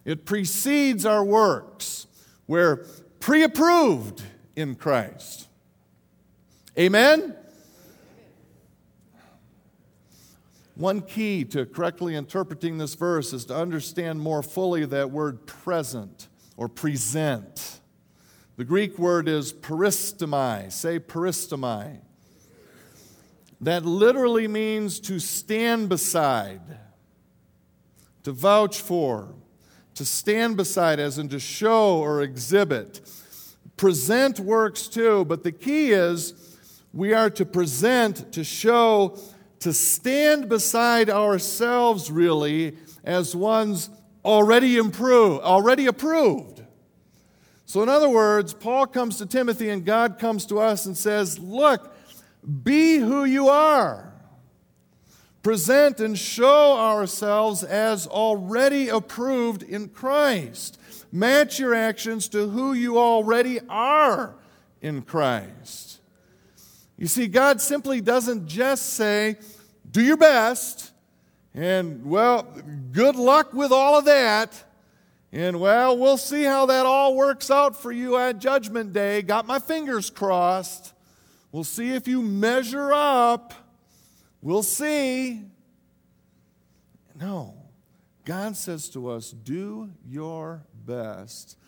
it 0.04 0.24
precedes 0.24 1.06
our 1.06 1.24
works, 1.24 2.06
We're 2.46 2.86
pre 3.20 3.42
approved 3.42 4.22
in 4.56 4.74
Christ. 4.74 5.48
Amen? 6.78 7.36
One 10.76 11.02
key 11.02 11.44
to 11.46 11.66
correctly 11.66 12.16
interpreting 12.16 12.78
this 12.78 12.94
verse 12.94 13.32
is 13.32 13.44
to 13.46 13.56
understand 13.56 14.20
more 14.20 14.42
fully 14.42 14.84
that 14.86 15.10
word 15.10 15.46
present 15.46 16.28
or 16.56 16.68
present. 16.68 17.80
The 18.56 18.64
Greek 18.64 18.98
word 18.98 19.28
is 19.28 19.52
peristomai. 19.52 20.70
Say 20.70 21.00
peristomai. 21.00 21.98
That 23.60 23.84
literally 23.84 24.46
means 24.46 25.00
to 25.00 25.18
stand 25.18 25.88
beside, 25.88 26.60
to 28.22 28.32
vouch 28.32 28.80
for, 28.80 29.34
to 29.94 30.04
stand 30.04 30.56
beside, 30.56 31.00
as 31.00 31.18
in 31.18 31.28
to 31.30 31.40
show 31.40 31.98
or 31.98 32.22
exhibit. 32.22 33.00
Present 33.76 34.38
works 34.38 34.86
too, 34.86 35.24
but 35.24 35.42
the 35.42 35.52
key 35.52 35.92
is 35.92 36.34
we 36.92 37.12
are 37.12 37.30
to 37.30 37.44
present, 37.44 38.32
to 38.32 38.44
show, 38.44 39.18
to 39.60 39.72
stand 39.72 40.48
beside 40.48 41.10
ourselves 41.10 42.10
really 42.10 42.76
as 43.02 43.34
ones 43.34 43.90
already 44.24 44.76
improved, 44.76 45.42
already 45.42 45.86
approved. 45.86 46.53
So, 47.66 47.82
in 47.82 47.88
other 47.88 48.08
words, 48.08 48.52
Paul 48.54 48.86
comes 48.86 49.18
to 49.18 49.26
Timothy 49.26 49.70
and 49.70 49.84
God 49.84 50.18
comes 50.18 50.46
to 50.46 50.60
us 50.60 50.86
and 50.86 50.96
says, 50.96 51.38
Look, 51.38 51.94
be 52.62 52.96
who 52.96 53.24
you 53.24 53.48
are 53.48 54.14
present 55.44 56.00
and 56.00 56.18
show 56.18 56.76
ourselves 56.78 57.62
as 57.62 58.08
already 58.08 58.88
approved 58.88 59.62
in 59.62 59.88
Christ. 59.90 60.80
Match 61.12 61.60
your 61.60 61.74
actions 61.74 62.28
to 62.30 62.48
who 62.48 62.72
you 62.72 62.98
already 62.98 63.60
are 63.68 64.34
in 64.80 65.02
Christ. 65.02 66.00
You 66.96 67.06
see, 67.06 67.26
God 67.26 67.60
simply 67.60 68.00
doesn't 68.00 68.46
just 68.48 68.94
say, 68.94 69.36
do 69.88 70.02
your 70.02 70.16
best, 70.16 70.92
and 71.52 72.04
well, 72.04 72.48
good 72.92 73.14
luck 73.14 73.52
with 73.52 73.70
all 73.70 73.98
of 73.98 74.06
that. 74.06 74.64
And 75.34 75.58
well, 75.58 75.98
we'll 75.98 76.16
see 76.16 76.44
how 76.44 76.66
that 76.66 76.86
all 76.86 77.16
works 77.16 77.50
out 77.50 77.76
for 77.76 77.90
you 77.90 78.16
at 78.16 78.38
Judgment 78.38 78.92
Day. 78.92 79.20
Got 79.20 79.48
my 79.48 79.58
fingers 79.58 80.08
crossed. 80.08 80.94
We'll 81.50 81.64
see 81.64 81.90
if 81.90 82.06
you 82.06 82.22
measure 82.22 82.92
up. 82.92 83.52
We'll 84.40 84.62
see. 84.62 85.42
No. 87.20 87.56
God 88.24 88.56
says 88.56 88.88
to 88.90 89.10
us, 89.10 89.32
do 89.32 89.90
your 90.06 90.62
best. 90.86 91.58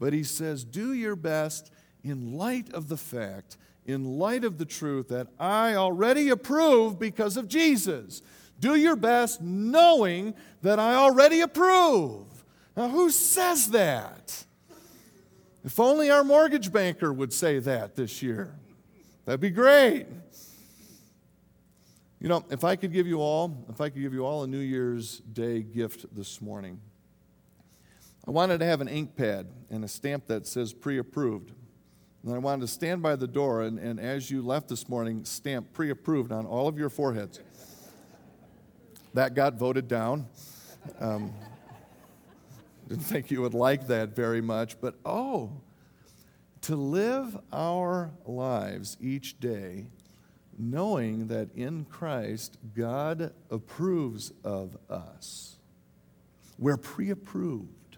But 0.00 0.12
He 0.12 0.24
says, 0.24 0.64
do 0.64 0.92
your 0.92 1.14
best 1.14 1.70
in 2.02 2.36
light 2.36 2.72
of 2.74 2.88
the 2.88 2.96
fact 2.96 3.56
in 3.84 4.18
light 4.18 4.44
of 4.44 4.58
the 4.58 4.64
truth 4.64 5.08
that 5.08 5.26
I 5.38 5.74
already 5.74 6.28
approve 6.28 6.98
because 6.98 7.36
of 7.36 7.48
Jesus. 7.48 8.22
Do 8.60 8.76
your 8.76 8.96
best 8.96 9.40
knowing 9.40 10.34
that 10.62 10.78
I 10.78 10.94
already 10.94 11.40
approve. 11.40 12.31
Now, 12.76 12.88
who 12.88 13.10
says 13.10 13.68
that? 13.68 14.44
If 15.64 15.78
only 15.78 16.10
our 16.10 16.24
mortgage 16.24 16.72
banker 16.72 17.12
would 17.12 17.32
say 17.32 17.58
that 17.60 17.94
this 17.94 18.22
year. 18.22 18.54
That'd 19.24 19.40
be 19.40 19.50
great. 19.50 20.06
You 22.18 22.28
know, 22.28 22.44
if 22.50 22.64
I 22.64 22.76
could 22.76 22.92
give 22.92 23.06
you 23.06 23.20
all, 23.20 23.66
if 23.68 23.80
I 23.80 23.88
could 23.88 24.00
give 24.00 24.14
you 24.14 24.24
all 24.24 24.42
a 24.44 24.46
New 24.46 24.58
Year's 24.58 25.18
Day 25.18 25.62
gift 25.62 26.06
this 26.14 26.40
morning, 26.40 26.80
I 28.26 28.30
wanted 28.30 28.58
to 28.58 28.64
have 28.64 28.80
an 28.80 28.88
ink 28.88 29.16
pad 29.16 29.48
and 29.70 29.84
a 29.84 29.88
stamp 29.88 30.26
that 30.28 30.46
says 30.46 30.72
pre 30.72 30.98
approved. 30.98 31.52
And 32.24 32.32
I 32.32 32.38
wanted 32.38 32.60
to 32.62 32.68
stand 32.68 33.02
by 33.02 33.16
the 33.16 33.26
door 33.26 33.62
and, 33.62 33.78
and 33.78 33.98
as 33.98 34.30
you 34.30 34.42
left 34.42 34.68
this 34.68 34.88
morning, 34.88 35.24
stamp 35.24 35.72
pre 35.72 35.90
approved 35.90 36.30
on 36.30 36.46
all 36.46 36.68
of 36.68 36.78
your 36.78 36.88
foreheads. 36.88 37.40
That 39.14 39.34
got 39.34 39.54
voted 39.54 39.88
down. 39.88 40.26
Um, 41.00 41.32
didn't 42.92 43.04
think 43.04 43.30
you 43.30 43.40
would 43.40 43.54
like 43.54 43.86
that 43.86 44.14
very 44.14 44.42
much, 44.42 44.78
but 44.78 44.96
oh, 45.06 45.62
to 46.60 46.76
live 46.76 47.38
our 47.50 48.10
lives 48.26 48.98
each 49.00 49.40
day 49.40 49.86
knowing 50.58 51.28
that 51.28 51.48
in 51.54 51.86
Christ 51.86 52.58
God 52.76 53.32
approves 53.50 54.30
of 54.44 54.76
us. 54.90 55.56
We're 56.58 56.76
pre 56.76 57.08
approved. 57.08 57.96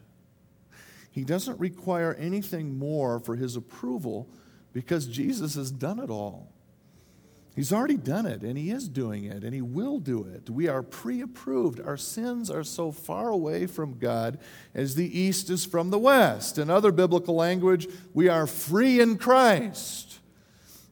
He 1.11 1.25
doesn't 1.25 1.59
require 1.59 2.15
anything 2.15 2.79
more 2.79 3.19
for 3.19 3.35
his 3.35 3.57
approval 3.57 4.29
because 4.73 5.09
Jesus 5.09 5.57
has 5.57 5.73
done 5.73 5.99
it 5.99 6.09
all. 6.09 6.53
He's 7.55 7.73
already 7.73 7.97
done 7.97 8.27
it, 8.27 8.43
and 8.43 8.59
He 8.59 8.71
is 8.71 8.89
doing 8.89 9.25
it, 9.25 9.45
and 9.45 9.55
He 9.55 9.63
will 9.63 10.01
do 10.01 10.25
it. 10.25 10.51
We 10.51 10.67
are 10.67 10.83
pre 10.83 11.21
approved. 11.21 11.81
Our 11.81 11.97
sins 11.97 12.51
are 12.51 12.65
so 12.65 12.91
far 12.91 13.29
away 13.29 13.67
from 13.67 13.99
God 13.99 14.39
as 14.75 14.97
the 14.97 15.19
East 15.19 15.51
is 15.51 15.65
from 15.65 15.91
the 15.91 15.99
West. 15.99 16.59
In 16.59 16.69
other 16.69 16.91
biblical 16.91 17.37
language, 17.37 17.87
we 18.13 18.29
are 18.29 18.49
free 18.49 19.01
in 19.01 19.19
Christ. 19.19 20.19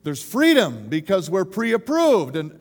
There's 0.04 0.22
freedom 0.22 0.88
because 0.88 1.28
we're 1.28 1.44
pre 1.44 1.72
approved, 1.72 2.36
and 2.36 2.60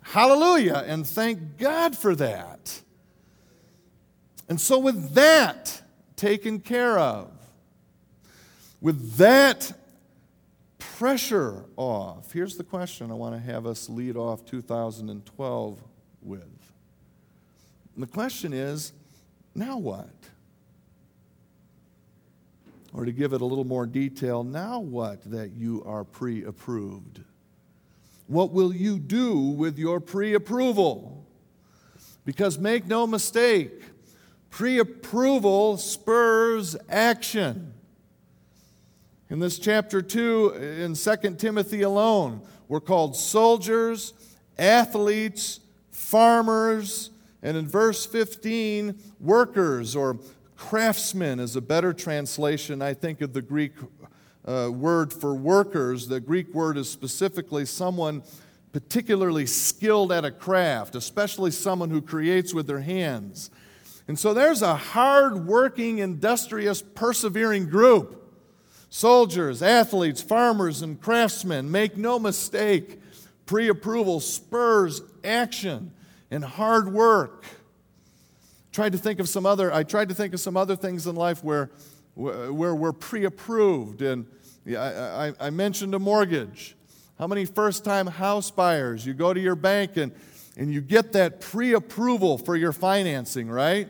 hallelujah, 0.00 0.82
and 0.86 1.06
thank 1.06 1.58
God 1.58 1.94
for 1.94 2.14
that. 2.14 2.80
And 4.48 4.58
so, 4.58 4.78
with 4.78 5.12
that, 5.14 5.82
taken 6.16 6.60
care 6.60 6.98
of. 6.98 7.30
With 8.80 9.16
that 9.16 9.72
pressure 10.98 11.64
off, 11.76 12.32
here's 12.32 12.56
the 12.56 12.64
question 12.64 13.10
I 13.10 13.14
want 13.14 13.34
to 13.34 13.40
have 13.40 13.66
us 13.66 13.88
lead 13.88 14.16
off 14.16 14.44
2012 14.44 15.82
with. 16.22 16.42
And 17.94 18.02
the 18.02 18.06
question 18.06 18.52
is 18.52 18.92
now 19.54 19.76
what? 19.78 20.08
Or 22.94 23.04
to 23.04 23.12
give 23.12 23.34
it 23.34 23.42
a 23.42 23.44
little 23.44 23.64
more 23.64 23.84
detail, 23.86 24.42
now 24.42 24.80
what 24.80 25.30
that 25.30 25.50
you 25.52 25.82
are 25.84 26.04
pre 26.04 26.44
approved? 26.44 27.20
What 28.26 28.52
will 28.52 28.74
you 28.74 28.98
do 28.98 29.38
with 29.38 29.78
your 29.78 30.00
pre 30.00 30.34
approval? 30.34 31.26
Because 32.24 32.58
make 32.58 32.86
no 32.86 33.06
mistake, 33.06 33.82
Pre 34.56 34.78
approval 34.78 35.76
spurs 35.76 36.76
action. 36.88 37.74
In 39.28 39.40
this 39.40 39.58
chapter 39.58 40.02
2, 40.02 40.54
in 40.54 40.94
2 40.94 41.34
Timothy 41.34 41.82
alone, 41.82 42.42
we're 42.68 42.78
called 42.78 43.16
soldiers, 43.16 44.14
athletes, 44.56 45.58
farmers, 45.90 47.10
and 47.42 47.56
in 47.56 47.66
verse 47.66 48.06
15, 48.06 48.96
workers 49.18 49.96
or 49.96 50.20
craftsmen 50.56 51.40
is 51.40 51.56
a 51.56 51.60
better 51.60 51.92
translation, 51.92 52.80
I 52.80 52.94
think, 52.94 53.20
of 53.20 53.32
the 53.32 53.42
Greek 53.42 53.72
uh, 54.44 54.70
word 54.72 55.12
for 55.12 55.34
workers. 55.34 56.06
The 56.06 56.20
Greek 56.20 56.54
word 56.54 56.78
is 56.78 56.88
specifically 56.88 57.66
someone 57.66 58.22
particularly 58.72 59.46
skilled 59.46 60.12
at 60.12 60.24
a 60.24 60.30
craft, 60.30 60.94
especially 60.94 61.50
someone 61.50 61.90
who 61.90 62.00
creates 62.00 62.54
with 62.54 62.68
their 62.68 62.82
hands. 62.82 63.50
And 64.06 64.16
so 64.16 64.32
there's 64.32 64.62
a 64.62 64.76
hard 64.76 65.48
working, 65.48 65.98
industrious, 65.98 66.80
persevering 66.80 67.68
group 67.68 68.22
soldiers, 68.96 69.62
athletes, 69.62 70.22
farmers, 70.22 70.80
and 70.80 70.98
craftsmen. 70.98 71.70
Make 71.70 71.98
no 71.98 72.18
mistake, 72.18 72.98
pre 73.44 73.68
approval 73.68 74.20
spurs 74.20 75.02
action 75.22 75.92
and 76.30 76.42
hard 76.42 76.90
work. 76.90 77.44
Tried 78.72 78.92
to 78.92 78.98
think 78.98 79.20
of 79.20 79.28
some 79.28 79.44
other, 79.44 79.70
I 79.72 79.82
tried 79.82 80.08
to 80.08 80.14
think 80.14 80.32
of 80.32 80.40
some 80.40 80.56
other 80.56 80.76
things 80.76 81.06
in 81.06 81.14
life 81.14 81.44
where, 81.44 81.70
where 82.14 82.74
we're 82.74 82.92
pre 82.92 83.24
approved. 83.26 84.00
And 84.00 84.26
I, 84.66 84.72
I, 84.76 85.32
I 85.40 85.50
mentioned 85.50 85.94
a 85.94 85.98
mortgage. 85.98 86.74
How 87.18 87.26
many 87.26 87.44
first 87.44 87.84
time 87.84 88.06
house 88.06 88.50
buyers? 88.50 89.04
You 89.04 89.12
go 89.12 89.34
to 89.34 89.40
your 89.40 89.56
bank 89.56 89.98
and 89.98 90.12
and 90.58 90.72
you 90.72 90.80
get 90.80 91.12
that 91.12 91.42
pre 91.42 91.74
approval 91.74 92.38
for 92.38 92.56
your 92.56 92.72
financing, 92.72 93.50
right? 93.50 93.88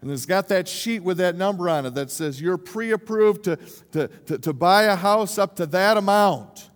And 0.00 0.10
it's 0.10 0.26
got 0.26 0.48
that 0.48 0.68
sheet 0.68 1.02
with 1.02 1.18
that 1.18 1.36
number 1.36 1.68
on 1.68 1.86
it 1.86 1.94
that 1.94 2.10
says 2.10 2.40
you're 2.40 2.58
pre 2.58 2.92
approved 2.92 3.44
to, 3.44 3.56
to, 3.92 4.08
to, 4.26 4.38
to, 4.38 4.52
buy 4.52 4.84
a 4.84 4.94
house 4.94 5.38
up 5.38 5.56
to 5.56 5.66
that 5.66 5.96
amount. 5.96 6.70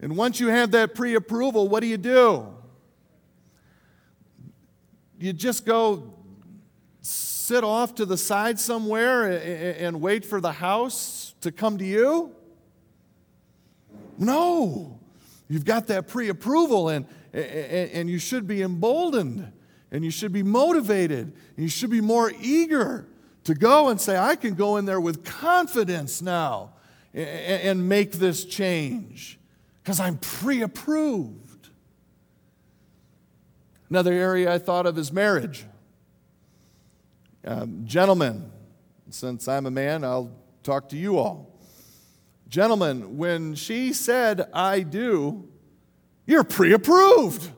And 0.00 0.16
once 0.16 0.40
you 0.40 0.48
have 0.48 0.70
that 0.70 0.94
pre 0.94 1.14
approval, 1.14 1.68
what 1.68 1.80
do 1.80 1.86
you 1.86 1.98
do? 1.98 2.46
You 5.18 5.34
just 5.34 5.66
go 5.66 6.14
sit 7.02 7.62
off 7.62 7.94
to 7.96 8.06
the 8.06 8.16
side 8.16 8.58
somewhere 8.58 9.30
and 9.78 10.00
wait 10.00 10.24
for 10.24 10.40
the 10.40 10.52
house 10.52 11.34
to 11.42 11.52
come 11.52 11.76
to 11.76 11.84
you? 11.84 12.34
No. 14.16 14.98
You've 15.48 15.66
got 15.66 15.88
that 15.88 16.08
pre 16.08 16.30
approval, 16.30 16.88
and 16.88 17.06
and 17.32 18.08
you 18.08 18.18
should 18.18 18.46
be 18.46 18.62
emboldened 18.62 19.52
and 19.90 20.04
you 20.04 20.10
should 20.10 20.32
be 20.32 20.42
motivated 20.42 21.32
and 21.56 21.58
you 21.64 21.68
should 21.68 21.90
be 21.90 22.00
more 22.00 22.32
eager 22.40 23.06
to 23.44 23.54
go 23.54 23.88
and 23.88 24.00
say, 24.00 24.16
I 24.16 24.36
can 24.36 24.54
go 24.54 24.76
in 24.76 24.84
there 24.84 25.00
with 25.00 25.24
confidence 25.24 26.22
now 26.22 26.72
and 27.12 27.88
make 27.88 28.12
this 28.12 28.44
change 28.44 29.38
because 29.82 29.98
I'm 29.98 30.18
pre 30.18 30.62
approved. 30.62 31.68
Another 33.88 34.12
area 34.12 34.52
I 34.52 34.58
thought 34.58 34.86
of 34.86 34.96
is 34.98 35.12
marriage. 35.12 35.64
Um, 37.44 37.82
gentlemen, 37.84 38.52
since 39.08 39.48
I'm 39.48 39.66
a 39.66 39.70
man, 39.70 40.04
I'll 40.04 40.30
talk 40.62 40.90
to 40.90 40.96
you 40.96 41.18
all. 41.18 41.58
Gentlemen, 42.48 43.16
when 43.16 43.54
she 43.54 43.92
said, 43.92 44.48
I 44.52 44.80
do, 44.80 45.48
you're 46.26 46.44
pre 46.44 46.72
approved. 46.72 47.50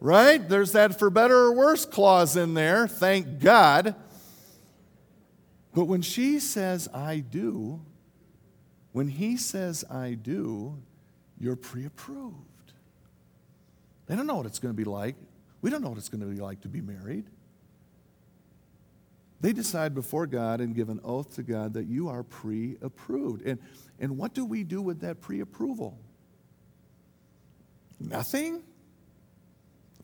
Right? 0.00 0.46
There's 0.46 0.72
that 0.72 0.98
for 0.98 1.10
better 1.10 1.36
or 1.36 1.52
worse 1.52 1.84
clause 1.86 2.36
in 2.36 2.54
there, 2.54 2.86
thank 2.86 3.40
God. 3.40 3.94
But 5.74 5.84
when 5.84 6.02
she 6.02 6.38
says, 6.38 6.88
I 6.92 7.18
do, 7.18 7.80
when 8.92 9.08
he 9.08 9.36
says, 9.36 9.84
I 9.90 10.14
do, 10.14 10.78
you're 11.38 11.56
pre 11.56 11.84
approved. 11.84 12.36
They 14.06 14.16
don't 14.16 14.26
know 14.26 14.36
what 14.36 14.46
it's 14.46 14.58
going 14.58 14.74
to 14.74 14.76
be 14.76 14.84
like. 14.84 15.16
We 15.60 15.70
don't 15.70 15.82
know 15.82 15.88
what 15.88 15.98
it's 15.98 16.08
going 16.08 16.20
to 16.20 16.26
be 16.26 16.40
like 16.40 16.62
to 16.62 16.68
be 16.68 16.80
married. 16.80 17.24
They 19.40 19.52
decide 19.52 19.94
before 19.94 20.26
God 20.26 20.60
and 20.60 20.74
give 20.74 20.88
an 20.88 21.00
oath 21.04 21.34
to 21.34 21.42
God 21.42 21.74
that 21.74 21.86
you 21.86 22.08
are 22.08 22.22
pre 22.22 22.78
approved. 22.80 23.46
And 23.46 23.58
and 23.98 24.16
what 24.18 24.34
do 24.34 24.44
we 24.44 24.64
do 24.64 24.80
with 24.82 25.00
that 25.00 25.20
pre 25.20 25.40
approval? 25.40 25.98
Nothing? 27.98 28.62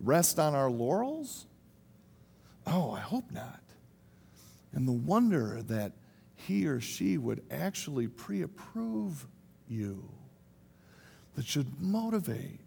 Rest 0.02 0.38
on 0.38 0.54
our 0.54 0.70
laurels? 0.70 1.46
Oh, 2.66 2.90
I 2.92 3.00
hope 3.00 3.30
not. 3.30 3.60
And 4.72 4.86
the 4.86 4.92
wonder 4.92 5.62
that 5.62 5.92
he 6.34 6.66
or 6.66 6.80
she 6.80 7.18
would 7.18 7.42
actually 7.50 8.08
pre 8.08 8.42
approve 8.42 9.26
you, 9.68 10.08
that 11.34 11.46
should 11.46 11.80
motivate, 11.80 12.60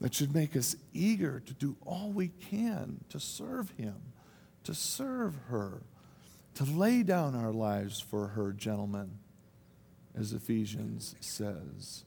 that 0.00 0.14
should 0.14 0.34
make 0.34 0.56
us 0.56 0.76
eager 0.92 1.40
to 1.40 1.54
do 1.54 1.76
all 1.86 2.10
we 2.10 2.28
can 2.28 3.00
to 3.08 3.18
serve 3.18 3.70
him, 3.70 3.96
to 4.64 4.74
serve 4.74 5.34
her, 5.48 5.82
to 6.54 6.64
lay 6.64 7.02
down 7.02 7.34
our 7.34 7.52
lives 7.52 8.00
for 8.00 8.28
her, 8.28 8.52
gentlemen 8.52 9.18
as 10.18 10.32
Ephesians 10.32 11.14
says. 11.20 12.04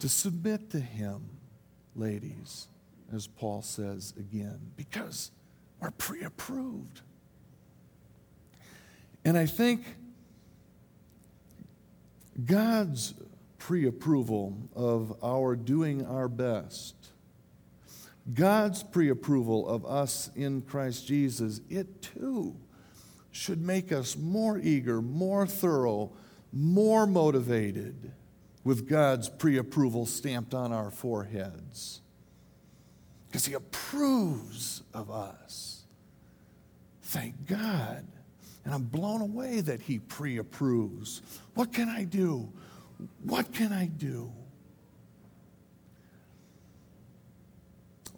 To 0.00 0.08
submit 0.08 0.70
to 0.70 0.80
Him, 0.80 1.28
ladies, 1.94 2.68
as 3.12 3.26
Paul 3.26 3.62
says 3.62 4.14
again, 4.18 4.58
because 4.76 5.30
we're 5.80 5.90
pre 5.92 6.22
approved. 6.22 7.00
And 9.24 9.36
I 9.36 9.46
think 9.46 9.84
God's 12.44 13.14
pre 13.58 13.86
approval 13.86 14.56
of 14.74 15.16
our 15.22 15.54
doing 15.54 16.06
our 16.06 16.28
best, 16.28 16.94
God's 18.32 18.82
pre 18.82 19.08
approval 19.10 19.68
of 19.68 19.84
us 19.84 20.30
in 20.34 20.62
Christ 20.62 21.06
Jesus, 21.06 21.60
it 21.68 22.02
too 22.02 22.56
should 23.30 23.62
make 23.62 23.92
us 23.92 24.16
more 24.16 24.58
eager, 24.58 25.00
more 25.00 25.46
thorough, 25.46 26.12
more 26.52 27.06
motivated 27.06 28.12
with 28.64 28.88
God's 28.88 29.28
pre 29.28 29.58
approval 29.58 30.06
stamped 30.06 30.54
on 30.54 30.72
our 30.72 30.90
foreheads. 30.90 32.00
Because 33.26 33.46
He 33.46 33.54
approves 33.54 34.82
of 34.92 35.10
us. 35.10 35.84
Thank 37.02 37.46
God. 37.46 38.06
And 38.64 38.72
I'm 38.72 38.84
blown 38.84 39.20
away 39.20 39.60
that 39.60 39.82
He 39.82 39.98
pre 39.98 40.38
approves. 40.38 41.22
What 41.54 41.72
can 41.72 41.88
I 41.88 42.04
do? 42.04 42.52
What 43.24 43.52
can 43.52 43.72
I 43.72 43.86
do? 43.86 44.32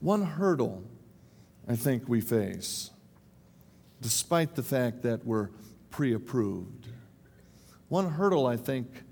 One 0.01 0.23
hurdle 0.23 0.83
I 1.67 1.77
think 1.77 2.09
we 2.09 2.21
face, 2.21 2.91
despite 4.03 4.55
the 4.55 4.63
fact 4.63 5.03
that 5.03 5.25
we're 5.25 5.49
pre 5.89 6.13
approved, 6.13 6.89
one 7.89 8.11
hurdle 8.11 8.47
I 8.47 8.59
think 8.59 9.04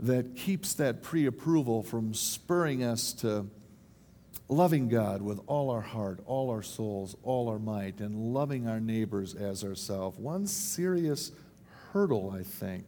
that 0.00 0.34
keeps 0.34 0.74
that 0.74 1.02
pre 1.02 1.26
approval 1.26 1.82
from 1.82 2.14
spurring 2.14 2.82
us 2.82 3.12
to 3.14 3.46
loving 4.48 4.88
God 4.88 5.22
with 5.22 5.40
all 5.46 5.70
our 5.70 5.80
heart, 5.80 6.20
all 6.26 6.50
our 6.50 6.62
souls, 6.62 7.16
all 7.22 7.48
our 7.48 7.58
might, 7.58 8.00
and 8.00 8.34
loving 8.34 8.66
our 8.66 8.80
neighbors 8.80 9.34
as 9.34 9.62
ourselves. 9.62 10.18
One 10.18 10.46
serious 10.46 11.32
hurdle, 11.92 12.34
I 12.36 12.42
think, 12.42 12.84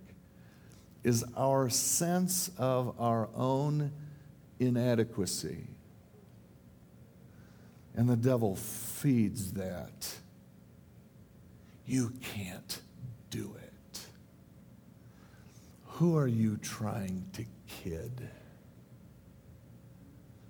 is 1.04 1.24
our 1.36 1.68
sense 1.68 2.50
of 2.58 2.94
our 2.98 3.28
own 3.34 3.92
inadequacy. 4.58 5.66
And 7.94 8.08
the 8.08 8.16
devil 8.16 8.56
feeds 8.56 9.52
that. 9.52 10.14
You 11.84 12.12
can't 12.22 12.80
do 13.30 13.54
it. 13.60 13.61
Who 16.02 16.18
are 16.18 16.26
you 16.26 16.56
trying 16.56 17.26
to 17.34 17.44
kid? 17.68 18.28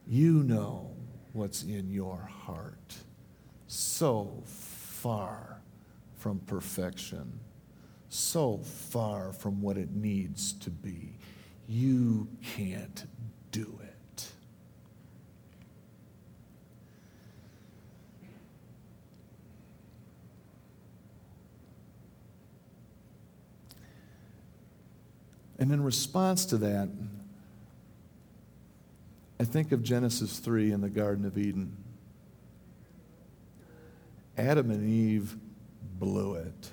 You 0.07 0.43
know 0.45 0.93
what's 1.35 1.63
in 1.63 1.91
your 1.91 2.27
heart. 2.47 2.95
So 3.67 4.43
far 4.47 5.61
from 6.15 6.39
perfection, 6.47 7.39
so 8.09 8.63
far 8.65 9.35
from 9.35 9.61
what 9.61 9.77
it 9.77 9.91
needs 9.91 10.55
to 10.55 10.71
be. 10.71 11.19
You 11.67 12.29
can't 12.43 13.05
do 13.51 13.79
it. 13.83 13.92
And 25.63 25.71
in 25.71 25.81
response 25.81 26.45
to 26.47 26.59
that, 26.59 26.89
I 29.39 29.45
think 29.45 29.71
of 29.71 29.85
Genesis 29.85 30.41
3 30.41 30.73
in 30.73 30.81
the 30.81 30.89
Garden 30.89 31.25
of 31.25 31.39
Eden. 31.39 31.77
Adam 34.37 34.73
and 34.73 34.85
Eve 34.85 35.37
blew 36.01 36.35
it. 36.35 36.71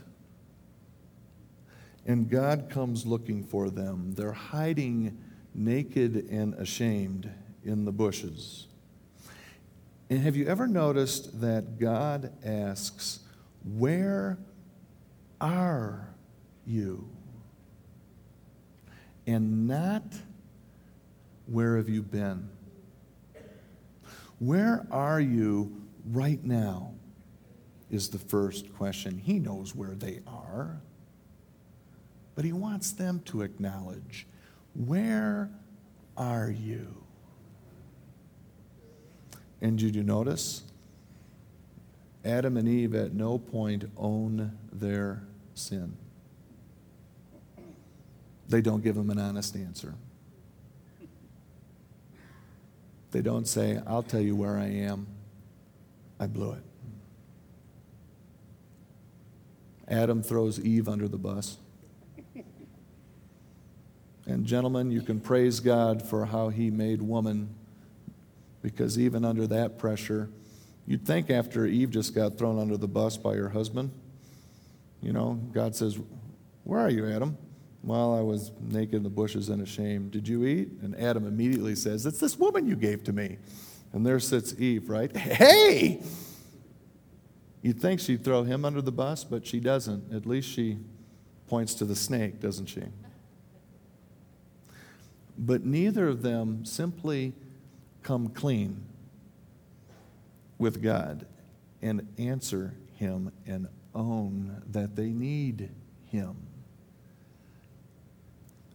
And 2.07 2.31
God 2.31 2.71
comes 2.71 3.05
looking 3.05 3.43
for 3.43 3.69
them. 3.69 4.15
They're 4.15 4.31
hiding 4.31 5.19
naked 5.53 6.27
and 6.31 6.55
ashamed 6.55 7.29
in 7.63 7.85
the 7.85 7.91
bushes. 7.91 8.65
And 10.09 10.19
have 10.21 10.35
you 10.35 10.47
ever 10.47 10.65
noticed 10.65 11.41
that 11.41 11.77
God 11.77 12.33
asks, 12.43 13.19
Where 13.63 14.39
are 15.39 16.09
you? 16.65 17.07
And 19.29 19.67
not, 19.67 20.03
Where 21.45 21.77
have 21.77 21.87
you 21.87 22.01
been? 22.01 22.49
Where 24.39 24.87
are 24.89 25.21
you 25.21 25.83
right 26.03 26.43
now? 26.43 26.93
Is 27.91 28.09
the 28.09 28.17
first 28.17 28.73
question. 28.73 29.19
He 29.19 29.37
knows 29.37 29.75
where 29.75 29.93
they 29.93 30.21
are, 30.25 30.81
but 32.33 32.43
he 32.43 32.53
wants 32.53 32.91
them 32.91 33.21
to 33.25 33.43
acknowledge 33.43 34.25
where 34.73 35.51
are 36.17 36.49
you? 36.49 37.03
And 39.61 39.77
did 39.77 39.95
you 39.95 40.03
notice? 40.03 40.63
Adam 42.25 42.57
and 42.57 42.67
Eve 42.67 42.95
at 42.95 43.13
no 43.13 43.37
point 43.37 43.85
own 43.95 44.57
their 44.71 45.21
sin. 45.53 45.97
They 48.49 48.61
don't 48.61 48.83
give 48.83 48.97
him 48.97 49.11
an 49.11 49.19
honest 49.19 49.55
answer. 49.55 49.93
They 53.11 53.21
don't 53.21 53.47
say, 53.47 53.79
I'll 53.87 54.03
tell 54.03 54.21
you 54.21 54.35
where 54.35 54.57
I 54.57 54.65
am. 54.65 55.07
I 56.19 56.27
blew 56.27 56.51
it. 56.51 56.63
Adam 59.87 60.21
throws 60.21 60.59
Eve 60.59 60.87
under 60.87 61.07
the 61.07 61.17
bus. 61.17 61.57
And, 64.27 64.45
gentlemen, 64.45 64.91
you 64.91 65.01
can 65.01 65.19
praise 65.19 65.59
God 65.59 66.03
for 66.03 66.25
how 66.25 66.49
he 66.49 66.69
made 66.69 67.01
woman, 67.01 67.49
because 68.61 68.99
even 68.99 69.25
under 69.25 69.47
that 69.47 69.79
pressure, 69.79 70.29
you'd 70.85 71.03
think 71.03 71.31
after 71.31 71.65
Eve 71.65 71.89
just 71.89 72.13
got 72.13 72.37
thrown 72.37 72.59
under 72.59 72.77
the 72.77 72.87
bus 72.87 73.17
by 73.17 73.33
her 73.35 73.49
husband, 73.49 73.91
you 75.01 75.13
know, 75.13 75.33
God 75.51 75.75
says, 75.75 75.97
Where 76.63 76.79
are 76.79 76.91
you, 76.91 77.07
Adam? 77.07 77.37
While 77.81 78.13
I 78.13 78.21
was 78.21 78.51
naked 78.59 78.95
in 78.95 79.03
the 79.03 79.09
bushes 79.09 79.49
and 79.49 79.61
ashamed, 79.61 80.11
did 80.11 80.27
you 80.27 80.45
eat? 80.45 80.69
And 80.81 80.99
Adam 80.99 81.25
immediately 81.25 81.75
says, 81.75 82.05
It's 82.05 82.19
this 82.19 82.37
woman 82.37 82.67
you 82.67 82.75
gave 82.75 83.03
to 83.05 83.13
me. 83.13 83.37
And 83.93 84.05
there 84.05 84.19
sits 84.19 84.53
Eve, 84.59 84.89
right? 84.89 85.15
Hey! 85.15 86.01
You'd 87.61 87.81
think 87.81 87.99
she'd 87.99 88.23
throw 88.23 88.43
him 88.43 88.63
under 88.63 88.81
the 88.81 88.91
bus, 88.91 89.23
but 89.23 89.45
she 89.45 89.59
doesn't. 89.59 90.13
At 90.13 90.25
least 90.25 90.49
she 90.49 90.77
points 91.47 91.73
to 91.75 91.85
the 91.85 91.95
snake, 91.95 92.39
doesn't 92.39 92.67
she? 92.67 92.83
But 95.37 95.65
neither 95.65 96.07
of 96.07 96.21
them 96.21 96.65
simply 96.65 97.33
come 98.03 98.29
clean 98.29 98.83
with 100.57 100.81
God 100.83 101.25
and 101.81 102.07
answer 102.17 102.75
Him 102.95 103.31
and 103.47 103.67
own 103.95 104.61
that 104.69 104.95
they 104.95 105.09
need 105.09 105.69
Him. 106.05 106.35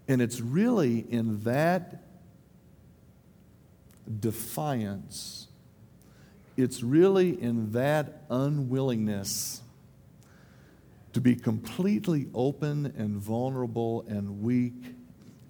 And 0.06 0.20
it's 0.20 0.40
really 0.40 0.98
in 0.98 1.42
that 1.44 2.02
defiance, 4.20 5.48
it's 6.56 6.82
really 6.82 7.40
in 7.40 7.72
that 7.72 8.22
unwillingness 8.30 9.62
to 11.14 11.20
be 11.20 11.34
completely 11.36 12.26
open 12.34 12.92
and 12.98 13.16
vulnerable 13.16 14.04
and 14.08 14.42
weak 14.42 14.74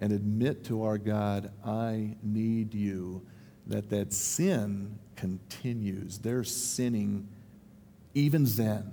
and 0.01 0.13
admit 0.13 0.65
to 0.65 0.83
our 0.83 0.99
God, 0.99 1.51
I 1.65 2.17
need 2.23 2.75
you, 2.75 3.23
that 3.67 3.89
that 3.91 4.13
sin 4.13 4.99
continues. 5.17 6.19
They're 6.19 6.45
sinning 6.45 7.27
even 8.13 8.45
then. 8.45 8.93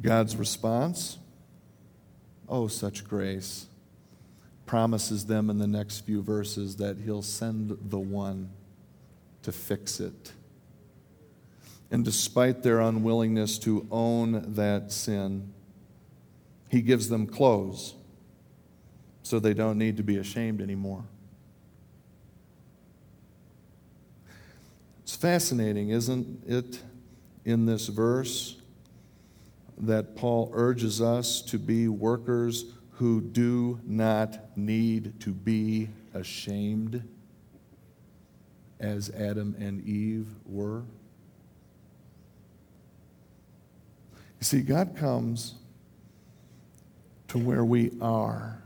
God's 0.00 0.36
response 0.36 1.18
oh, 2.48 2.68
such 2.68 3.04
grace 3.08 3.66
promises 4.66 5.26
them 5.26 5.50
in 5.50 5.58
the 5.58 5.66
next 5.66 6.00
few 6.00 6.22
verses 6.22 6.76
that 6.76 6.98
He'll 6.98 7.22
send 7.22 7.76
the 7.88 7.98
one 7.98 8.50
to 9.42 9.50
fix 9.50 10.00
it. 10.00 10.32
And 11.90 12.04
despite 12.04 12.62
their 12.62 12.80
unwillingness 12.80 13.58
to 13.60 13.86
own 13.90 14.54
that 14.54 14.92
sin, 14.92 15.52
He 16.68 16.82
gives 16.82 17.08
them 17.08 17.26
clothes 17.26 17.94
so 19.22 19.38
they 19.38 19.54
don't 19.54 19.78
need 19.78 19.96
to 19.96 20.02
be 20.02 20.18
ashamed 20.18 20.60
anymore. 20.60 21.04
It's 25.02 25.16
fascinating, 25.16 25.90
isn't 25.90 26.44
it, 26.46 26.80
in 27.44 27.66
this 27.66 27.88
verse? 27.88 28.61
That 29.82 30.14
Paul 30.14 30.48
urges 30.54 31.02
us 31.02 31.42
to 31.42 31.58
be 31.58 31.88
workers 31.88 32.66
who 32.92 33.20
do 33.20 33.80
not 33.84 34.56
need 34.56 35.18
to 35.20 35.32
be 35.32 35.88
ashamed, 36.14 37.02
as 38.78 39.10
Adam 39.10 39.56
and 39.58 39.84
Eve 39.84 40.28
were. 40.44 40.84
You 44.38 44.44
see, 44.44 44.60
God 44.60 44.96
comes 44.96 45.56
to 47.28 47.38
where 47.38 47.64
we 47.64 47.90
are. 48.00 48.62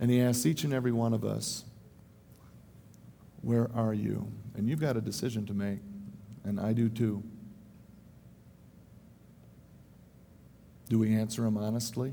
And 0.00 0.10
He 0.10 0.20
asks 0.20 0.44
each 0.44 0.64
and 0.64 0.72
every 0.72 0.92
one 0.92 1.12
of 1.12 1.24
us, 1.24 1.64
Where 3.42 3.70
are 3.74 3.94
you? 3.94 4.26
And 4.56 4.68
you've 4.68 4.80
got 4.80 4.96
a 4.96 5.00
decision 5.00 5.46
to 5.46 5.54
make, 5.54 5.78
and 6.44 6.58
I 6.58 6.72
do 6.72 6.88
too. 6.88 7.22
Do 10.92 10.98
we 10.98 11.14
answer 11.14 11.40
them 11.40 11.56
honestly? 11.56 12.12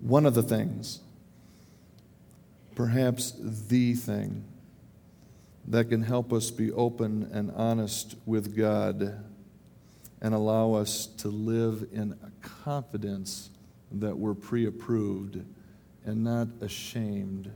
One 0.00 0.26
of 0.26 0.34
the 0.34 0.42
things, 0.42 0.98
perhaps 2.74 3.32
the 3.38 3.94
thing, 3.94 4.42
that 5.68 5.88
can 5.88 6.02
help 6.02 6.32
us 6.32 6.50
be 6.50 6.72
open 6.72 7.30
and 7.32 7.52
honest 7.52 8.16
with 8.26 8.56
God 8.56 9.24
and 10.20 10.34
allow 10.34 10.72
us 10.72 11.06
to 11.18 11.28
live 11.28 11.86
in 11.92 12.18
a 12.24 12.32
confidence 12.44 13.50
that 13.92 14.18
we're 14.18 14.34
pre 14.34 14.66
approved 14.66 15.44
and 16.04 16.24
not 16.24 16.48
ashamed, 16.60 17.50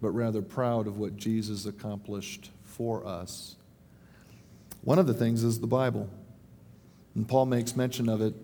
but 0.00 0.10
rather 0.10 0.42
proud 0.42 0.86
of 0.86 0.98
what 0.98 1.16
Jesus 1.16 1.66
accomplished 1.66 2.50
for 2.62 3.06
us. 3.06 3.56
One 4.82 4.98
of 4.98 5.06
the 5.06 5.14
things 5.14 5.42
is 5.42 5.60
the 5.60 5.66
Bible. 5.66 6.08
And 7.14 7.26
Paul 7.26 7.46
makes 7.46 7.74
mention 7.74 8.08
of 8.08 8.20
it 8.20 8.34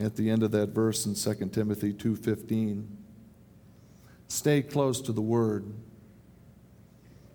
at 0.00 0.16
the 0.16 0.30
end 0.30 0.42
of 0.42 0.50
that 0.52 0.70
verse 0.70 1.06
in 1.06 1.14
2 1.14 1.52
Timothy 1.52 1.92
2:15. 1.92 2.86
Stay 4.28 4.62
close 4.62 5.00
to 5.02 5.12
the 5.12 5.22
word. 5.22 5.72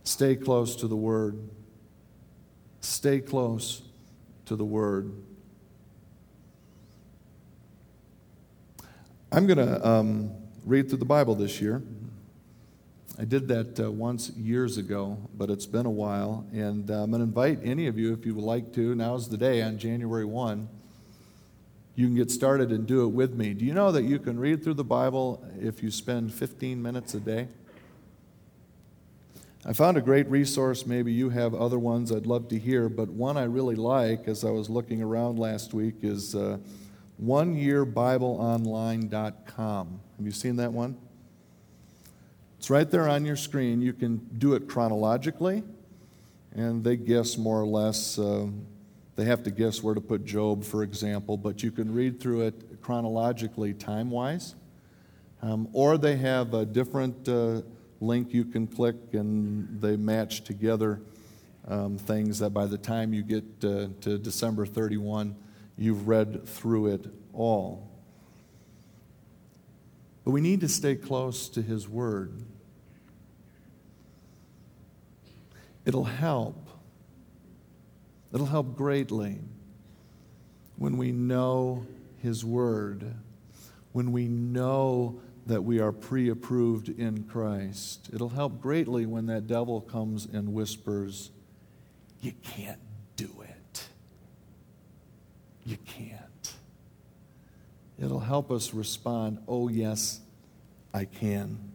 Stay 0.04 0.36
close 0.36 0.76
to 0.76 0.88
the 0.88 0.96
word. 0.96 1.50
Stay 2.82 3.20
close 3.20 3.84
to 4.46 4.56
the 4.56 4.66
word. 4.66 5.14
I'm 9.32 9.48
going 9.48 9.58
to 9.58 9.88
um, 9.88 10.32
read 10.66 10.90
through 10.90 11.00
the 11.00 11.06
Bible 11.06 11.36
this 11.36 11.62
year. 11.62 11.82
I 13.20 13.26
did 13.26 13.48
that 13.50 13.80
uh, 13.80 13.92
once 13.92 14.32
years 14.32 14.78
ago, 14.78 15.18
but 15.36 15.50
it's 15.50 15.66
been 15.66 15.86
a 15.86 15.92
while. 15.92 16.46
And 16.52 16.90
uh, 16.90 17.04
I'm 17.04 17.12
going 17.12 17.20
to 17.20 17.26
invite 17.26 17.60
any 17.64 17.88
of 17.88 17.98
you, 17.98 18.14
if 18.14 18.26
you 18.26 18.34
would 18.36 18.44
like 18.44 18.74
to, 18.74 18.96
now's 18.96 19.30
the 19.30 19.38
day 19.38 19.62
on 19.62 19.78
January 19.78 20.26
1 20.26 20.68
you 21.96 22.08
can 22.08 22.16
get 22.16 22.32
started 22.32 22.72
and 22.72 22.88
do 22.88 23.04
it 23.04 23.10
with 23.10 23.36
me. 23.36 23.54
Do 23.54 23.66
you 23.66 23.74
know 23.74 23.92
that 23.92 24.04
you 24.04 24.18
can 24.18 24.40
read 24.40 24.64
through 24.64 24.74
the 24.76 24.84
Bible 24.84 25.46
if 25.60 25.84
you 25.84 25.92
spend 25.92 26.34
15 26.34 26.82
minutes 26.82 27.14
a 27.14 27.20
day? 27.20 27.48
I 29.66 29.74
found 29.74 29.96
a 29.96 30.02
great 30.02 30.28
resource. 30.28 30.86
Maybe 30.86 31.14
you 31.14 31.30
have 31.30 31.54
other 31.54 31.80
ones 31.80 32.12
I'd 32.12 32.26
love 32.26 32.50
to 32.50 32.58
hear, 32.58 32.90
but 32.90 33.10
one 33.10 33.38
I 33.38 33.44
really 33.44 33.76
like 33.76 34.28
as 34.28 34.44
I 34.44 34.50
was 34.50 34.70
looking 34.70 35.02
around 35.02 35.38
last 35.38 35.74
week 35.74 35.96
is 36.02 36.36
uh, 36.36 36.58
oneyearbibleonline.com. 37.22 40.00
Have 40.18 40.26
you 40.26 40.32
seen 40.32 40.56
that 40.58 40.72
one? 40.72 40.98
It's 42.58 42.70
right 42.70 42.90
there 42.90 43.10
on 43.10 43.26
your 43.26 43.36
screen. 43.36 43.82
You 43.82 43.94
can 43.94 44.18
do 44.38 44.54
it 44.54 44.70
chronologically, 44.70 45.64
and 46.54 46.84
they 46.84 46.96
guess 46.96 47.38
more 47.38 47.60
or 47.60 47.68
less. 47.68 48.18
Uh, 48.18 48.48
they 49.16 49.26
have 49.26 49.44
to 49.44 49.52
guess 49.52 49.84
where 49.84 49.94
to 49.94 50.02
put 50.02 50.26
Job, 50.26 50.64
for 50.64 50.82
example, 50.82 51.38
but 51.38 51.62
you 51.62 51.72
can 51.72 51.94
read 51.94 52.20
through 52.20 52.48
it 52.48 52.82
chronologically, 52.82 53.74
time 53.74 54.10
wise. 54.10 54.56
Um, 55.42 55.68
or 55.74 55.98
they 55.98 56.16
have 56.16 56.54
a 56.54 56.66
different 56.66 57.28
uh, 57.28 57.62
link 58.00 58.34
you 58.34 58.46
can 58.46 58.66
click 58.66 58.96
and 59.12 59.82
they 59.82 59.98
match 59.98 60.44
together 60.44 61.02
um, 61.68 61.98
things 61.98 62.40
that 62.40 62.52
by 62.52 62.66
the 62.66 62.78
time 62.78 63.14
you 63.14 63.24
get 63.24 63.44
uh, 63.64 63.88
to 64.02 64.18
December 64.18 64.66
31, 64.66 65.36
you've 65.78 66.08
read 66.08 66.48
through 66.48 66.88
it 66.88 67.06
all. 67.34 67.90
But 70.24 70.32
we 70.32 70.42
need 70.42 70.62
to 70.62 70.70
stay 70.70 70.96
close 70.96 71.50
to 71.50 71.62
His 71.62 71.88
Word. 71.88 72.44
It'll 75.86 76.06
help 76.06 76.64
It'll 78.34 78.48
help 78.48 78.76
greatly 78.76 79.38
when 80.78 80.98
we 80.98 81.12
know 81.12 81.86
His 82.18 82.44
Word, 82.44 83.14
when 83.92 84.12
we 84.12 84.28
know 84.28 85.22
that 85.46 85.64
we 85.64 85.80
are 85.80 85.92
pre 85.92 86.30
approved 86.30 86.90
in 86.90 87.26
Christ. 87.26 88.10
It'll 88.12 88.30
help 88.30 88.60
greatly 88.60 89.06
when 89.06 89.28
that 89.28 89.46
devil 89.46 89.82
comes 89.82 90.26
and 90.26 90.54
whispers, 90.54 91.30
You 92.22 92.34
can't 92.42 92.80
do 93.16 93.30
it. 93.44 93.53
You 95.66 95.78
can't. 95.78 96.54
It'll 98.00 98.20
help 98.20 98.52
us 98.52 98.74
respond, 98.74 99.40
Oh, 99.48 99.70
yes, 99.70 100.20
I 100.94 101.06
can. 101.06 101.72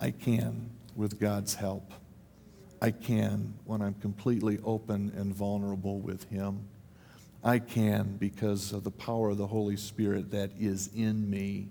I 0.00 0.10
can 0.10 0.70
with 0.96 1.20
God's 1.20 1.54
help. 1.54 1.92
I 2.80 2.90
can 2.90 3.54
when 3.64 3.80
I'm 3.80 3.94
completely 3.94 4.58
open 4.64 5.12
and 5.16 5.34
vulnerable 5.34 6.00
with 6.00 6.28
Him. 6.30 6.68
I 7.44 7.60
can 7.60 8.16
because 8.16 8.72
of 8.72 8.82
the 8.82 8.90
power 8.90 9.30
of 9.30 9.38
the 9.38 9.46
Holy 9.46 9.76
Spirit 9.76 10.32
that 10.32 10.50
is 10.58 10.90
in 10.94 11.28
me, 11.30 11.68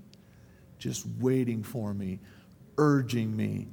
just 0.79 1.05
waiting 1.19 1.63
for 1.63 1.93
me, 1.93 2.19
urging 2.77 3.35
me 3.35 3.67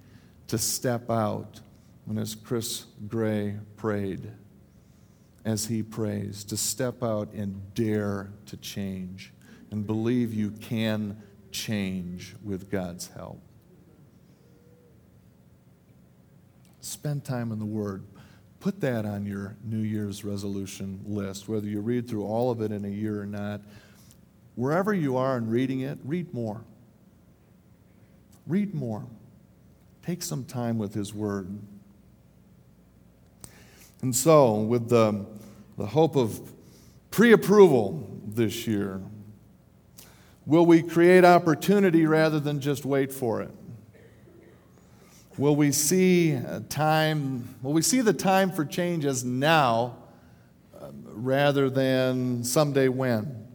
to 0.48 0.58
step 0.58 1.10
out. 1.10 1.60
When, 2.04 2.18
as 2.18 2.34
Chris 2.34 2.86
Gray 3.06 3.56
prayed, 3.76 4.32
as 5.44 5.66
he 5.66 5.82
prays, 5.82 6.44
to 6.44 6.56
step 6.56 7.02
out 7.02 7.32
and 7.32 7.74
dare 7.74 8.30
to 8.46 8.56
change 8.56 9.32
and 9.70 9.86
believe 9.86 10.32
you 10.32 10.50
can 10.50 11.22
change 11.50 12.34
with 12.42 12.70
God's 12.70 13.08
help. 13.08 13.40
Spend 16.80 17.24
time 17.24 17.52
in 17.52 17.58
the 17.58 17.66
Word. 17.66 18.02
Put 18.60 18.80
that 18.80 19.04
on 19.04 19.26
your 19.26 19.56
New 19.62 19.82
Year's 19.82 20.24
resolution 20.24 21.00
list, 21.06 21.48
whether 21.48 21.66
you 21.66 21.80
read 21.80 22.08
through 22.08 22.24
all 22.24 22.50
of 22.50 22.60
it 22.60 22.72
in 22.72 22.84
a 22.84 22.88
year 22.88 23.20
or 23.20 23.26
not. 23.26 23.60
Wherever 24.54 24.92
you 24.92 25.16
are 25.16 25.36
in 25.36 25.48
reading 25.48 25.80
it, 25.80 25.98
read 26.02 26.32
more. 26.34 26.62
Read 28.46 28.74
more. 28.74 29.04
Take 30.02 30.22
some 30.22 30.44
time 30.44 30.78
with 30.78 30.94
His 30.94 31.14
Word. 31.14 31.60
And 34.00 34.14
so, 34.14 34.60
with 34.60 34.88
the, 34.88 35.26
the 35.76 35.86
hope 35.86 36.16
of 36.16 36.40
pre 37.10 37.32
approval 37.32 38.08
this 38.26 38.66
year, 38.66 39.00
will 40.46 40.66
we 40.66 40.82
create 40.82 41.24
opportunity 41.24 42.06
rather 42.06 42.38
than 42.38 42.60
just 42.60 42.84
wait 42.84 43.12
for 43.12 43.42
it? 43.42 43.50
Will 45.36 45.56
we 45.56 45.72
see 45.72 46.38
time, 46.68 47.54
will 47.62 47.72
we 47.72 47.82
see 47.82 48.00
the 48.00 48.12
time 48.12 48.50
for 48.50 48.64
change 48.64 49.04
as 49.04 49.24
now 49.24 49.96
um, 50.80 51.04
rather 51.06 51.70
than 51.70 52.42
someday 52.44 52.88
when? 52.88 53.46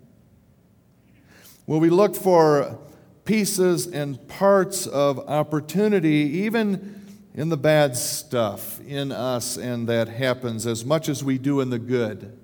Will 1.67 1.79
we 1.79 1.89
look 1.89 2.15
for 2.15 2.77
pieces 3.25 3.87
and 3.87 4.27
parts 4.27 4.85
of 4.87 5.19
opportunity, 5.29 6.09
even 6.43 7.02
in 7.33 7.49
the 7.49 7.57
bad 7.57 7.97
stuff 7.97 8.79
in 8.81 9.11
us 9.11 9.57
and 9.57 9.87
that 9.89 10.07
happens, 10.07 10.67
as 10.67 10.85
much 10.85 11.09
as 11.09 11.23
we 11.23 11.37
do 11.37 11.59
in 11.61 11.69
the 11.69 11.79
good? 11.79 12.37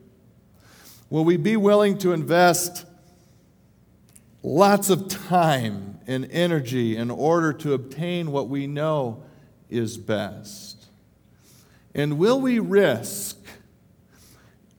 Will 1.10 1.24
we 1.24 1.38
be 1.38 1.56
willing 1.56 1.98
to 2.00 2.12
invest 2.12 2.86
lots 4.42 4.90
of 4.90 5.08
time 5.08 6.00
and 6.08 6.28
energy 6.32 6.96
in 6.96 7.12
order 7.12 7.54
to 7.54 7.74
obtain 7.74 8.32
what 8.32 8.48
we 8.48 8.66
know 8.68 9.24
is 9.70 9.98
best? 9.98 10.88
And 11.94 12.18
will 12.18 12.40
we 12.40 12.60
risk, 12.60 13.38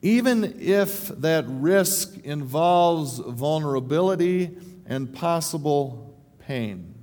even 0.01 0.59
if 0.59 1.07
that 1.09 1.45
risk 1.47 2.17
involves 2.23 3.19
vulnerability 3.19 4.57
and 4.85 5.13
possible 5.13 6.17
pain? 6.39 6.95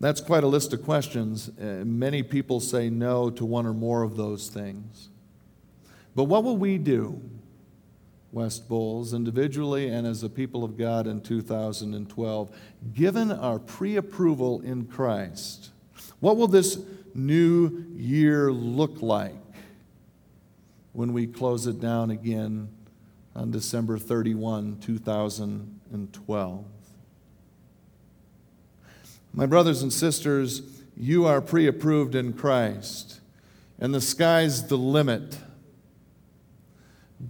That's 0.00 0.20
quite 0.20 0.44
a 0.44 0.46
list 0.46 0.72
of 0.72 0.84
questions. 0.84 1.48
Uh, 1.48 1.82
many 1.84 2.22
people 2.22 2.60
say 2.60 2.88
no 2.88 3.30
to 3.30 3.44
one 3.44 3.66
or 3.66 3.74
more 3.74 4.02
of 4.02 4.16
those 4.16 4.48
things. 4.48 5.08
But 6.14 6.24
what 6.24 6.44
will 6.44 6.56
we 6.56 6.78
do? 6.78 7.20
West 8.30 8.68
Bowles, 8.68 9.14
individually 9.14 9.88
and 9.88 10.06
as 10.06 10.22
a 10.22 10.28
people 10.28 10.62
of 10.62 10.76
God 10.76 11.06
in 11.06 11.22
2012, 11.22 12.56
given 12.94 13.32
our 13.32 13.58
pre 13.58 13.96
approval 13.96 14.60
in 14.60 14.84
Christ, 14.84 15.70
what 16.20 16.36
will 16.36 16.48
this 16.48 16.78
new 17.14 17.86
year 17.96 18.52
look 18.52 19.00
like 19.00 19.34
when 20.92 21.12
we 21.12 21.26
close 21.26 21.66
it 21.66 21.80
down 21.80 22.10
again 22.10 22.68
on 23.34 23.50
December 23.50 23.98
31, 23.98 24.78
2012? 24.80 25.78
2012. 25.90 26.77
My 29.32 29.46
brothers 29.46 29.82
and 29.82 29.92
sisters, 29.92 30.62
you 30.96 31.26
are 31.26 31.40
pre 31.40 31.66
approved 31.66 32.14
in 32.14 32.32
Christ, 32.32 33.20
and 33.78 33.94
the 33.94 34.00
sky's 34.00 34.66
the 34.68 34.76
limit. 34.78 35.38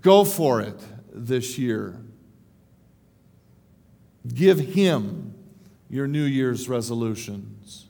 Go 0.00 0.24
for 0.24 0.60
it 0.60 0.80
this 1.12 1.58
year. 1.58 2.00
Give 4.26 4.58
Him 4.58 5.34
your 5.88 6.06
New 6.06 6.24
Year's 6.24 6.68
resolutions. 6.68 7.86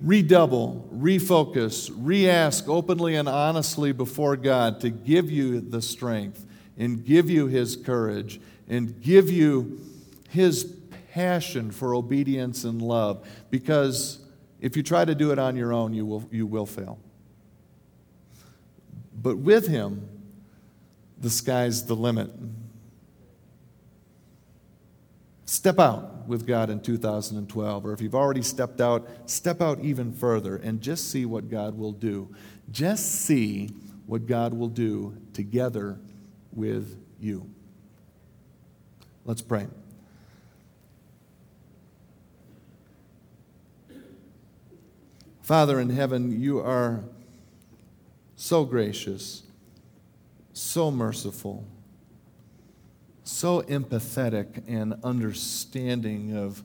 Redouble, 0.00 0.88
refocus, 0.92 1.90
re 1.96 2.28
ask 2.28 2.68
openly 2.68 3.14
and 3.14 3.28
honestly 3.28 3.92
before 3.92 4.36
God 4.36 4.80
to 4.80 4.90
give 4.90 5.30
you 5.30 5.60
the 5.60 5.80
strength 5.80 6.44
and 6.76 7.04
give 7.04 7.30
you 7.30 7.46
His 7.46 7.76
courage 7.76 8.40
and 8.68 9.00
give 9.00 9.30
you 9.30 9.80
His 10.28 10.64
passion 11.12 11.70
for 11.70 11.94
obedience 11.94 12.64
and 12.64 12.80
love. 12.80 13.28
Because 13.50 14.18
if 14.60 14.76
you 14.76 14.82
try 14.82 15.04
to 15.04 15.14
do 15.14 15.30
it 15.30 15.38
on 15.38 15.56
your 15.56 15.72
own, 15.72 15.92
you 15.92 16.06
will, 16.06 16.26
you 16.30 16.46
will 16.46 16.66
fail. 16.66 16.98
But 19.20 19.36
with 19.36 19.68
Him, 19.68 20.08
the 21.18 21.30
sky's 21.30 21.84
the 21.84 21.94
limit. 21.94 22.30
Step 25.44 25.78
out 25.78 26.26
with 26.26 26.46
God 26.46 26.70
in 26.70 26.80
2012, 26.80 27.84
or 27.84 27.92
if 27.92 28.00
you've 28.00 28.14
already 28.14 28.42
stepped 28.42 28.80
out, 28.80 29.06
step 29.26 29.60
out 29.60 29.80
even 29.80 30.12
further 30.12 30.56
and 30.56 30.80
just 30.80 31.10
see 31.10 31.26
what 31.26 31.50
God 31.50 31.76
will 31.76 31.92
do. 31.92 32.34
Just 32.70 33.26
see 33.26 33.68
what 34.06 34.26
God 34.26 34.54
will 34.54 34.68
do 34.68 35.14
together 35.34 35.98
with 36.52 36.98
you. 37.20 37.48
Let's 39.26 39.42
pray. 39.42 39.66
Father 45.42 45.80
in 45.80 45.90
heaven, 45.90 46.40
you 46.40 46.60
are 46.60 47.02
so 48.36 48.64
gracious, 48.64 49.42
so 50.52 50.90
merciful, 50.90 51.64
so 53.24 53.62
empathetic 53.62 54.62
and 54.68 54.94
understanding 55.02 56.36
of 56.36 56.62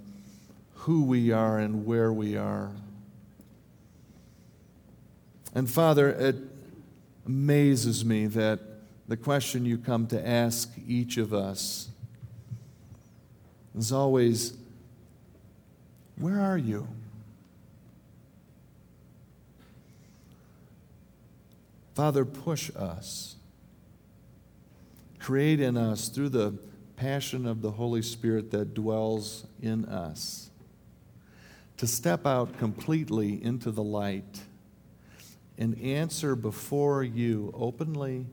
who 0.75 1.03
we 1.03 1.31
are 1.31 1.57
and 1.57 1.87
where 1.87 2.13
we 2.13 2.37
are. 2.37 2.71
And 5.55 5.69
Father, 5.69 6.09
it 6.09 6.35
amazes 7.25 8.05
me 8.05 8.27
that 8.27 8.59
the 9.07 9.17
question 9.17 9.65
you 9.65 9.79
come 9.79 10.05
to 10.07 10.27
ask 10.27 10.71
each 10.87 11.17
of 11.17 11.33
us 11.33 11.89
is 13.75 13.91
always, 13.91 14.53
Where 16.17 16.39
are 16.39 16.59
you? 16.59 16.87
Father, 21.97 22.25
push 22.25 22.69
us. 22.75 23.37
Create 25.17 25.59
in 25.59 25.75
us, 25.75 26.09
through 26.09 26.29
the 26.29 26.55
passion 26.95 27.47
of 27.47 27.63
the 27.63 27.71
Holy 27.71 28.03
Spirit 28.03 28.51
that 28.51 28.75
dwells 28.75 29.47
in 29.63 29.83
us, 29.85 30.51
to 31.77 31.87
step 31.87 32.27
out 32.27 32.55
completely 32.59 33.43
into 33.43 33.71
the 33.71 33.81
light 33.81 34.43
and 35.57 35.75
answer 35.81 36.35
before 36.35 37.01
you 37.01 37.51
openly 37.57 38.27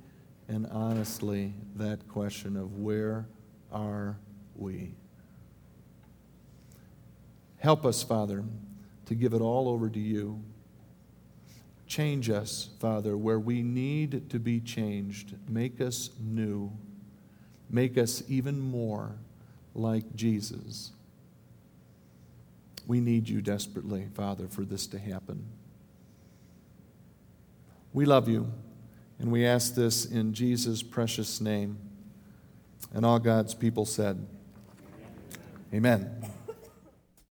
and 0.47 0.67
honestly 0.67 1.55
that 1.77 2.07
question 2.07 2.59
of 2.59 2.77
where 2.77 3.25
are 3.73 4.19
we? 4.57 4.93
Help 7.57 7.87
us, 7.87 8.03
Father, 8.03 8.45
to 9.07 9.15
give 9.15 9.33
it 9.33 9.41
all 9.41 9.71
over 9.71 9.89
to 9.89 9.99
you. 9.99 10.43
Change 11.87 12.31
us, 12.31 12.71
Father, 12.81 13.17
where 13.17 13.39
we 13.39 13.63
need 13.63 14.31
to 14.31 14.39
be 14.39 14.61
changed. 14.61 15.35
Make 15.49 15.81
us 15.81 16.11
new. 16.21 16.73
Make 17.71 17.99
us 17.99 18.23
even 18.29 18.59
more 18.59 19.13
like 19.75 20.15
Jesus. 20.15 20.93
We 22.87 23.01
need 23.01 23.29
you 23.29 23.41
desperately, 23.41 24.09
Father, 24.15 24.47
for 24.49 24.63
this 24.63 24.87
to 24.89 24.99
happen. 24.99 25.45
We 27.93 28.05
love 28.05 28.29
you, 28.29 28.53
and 29.19 29.31
we 29.31 29.47
ask 29.47 29.75
this 29.75 30.05
in 30.05 30.35
Jesus' 30.35 30.83
precious 30.83 31.41
name. 31.41 31.79
And 32.93 33.07
all 33.07 33.19
God's 33.19 33.55
people 33.55 33.87
said, 33.87 34.27
Amen. 35.73 36.34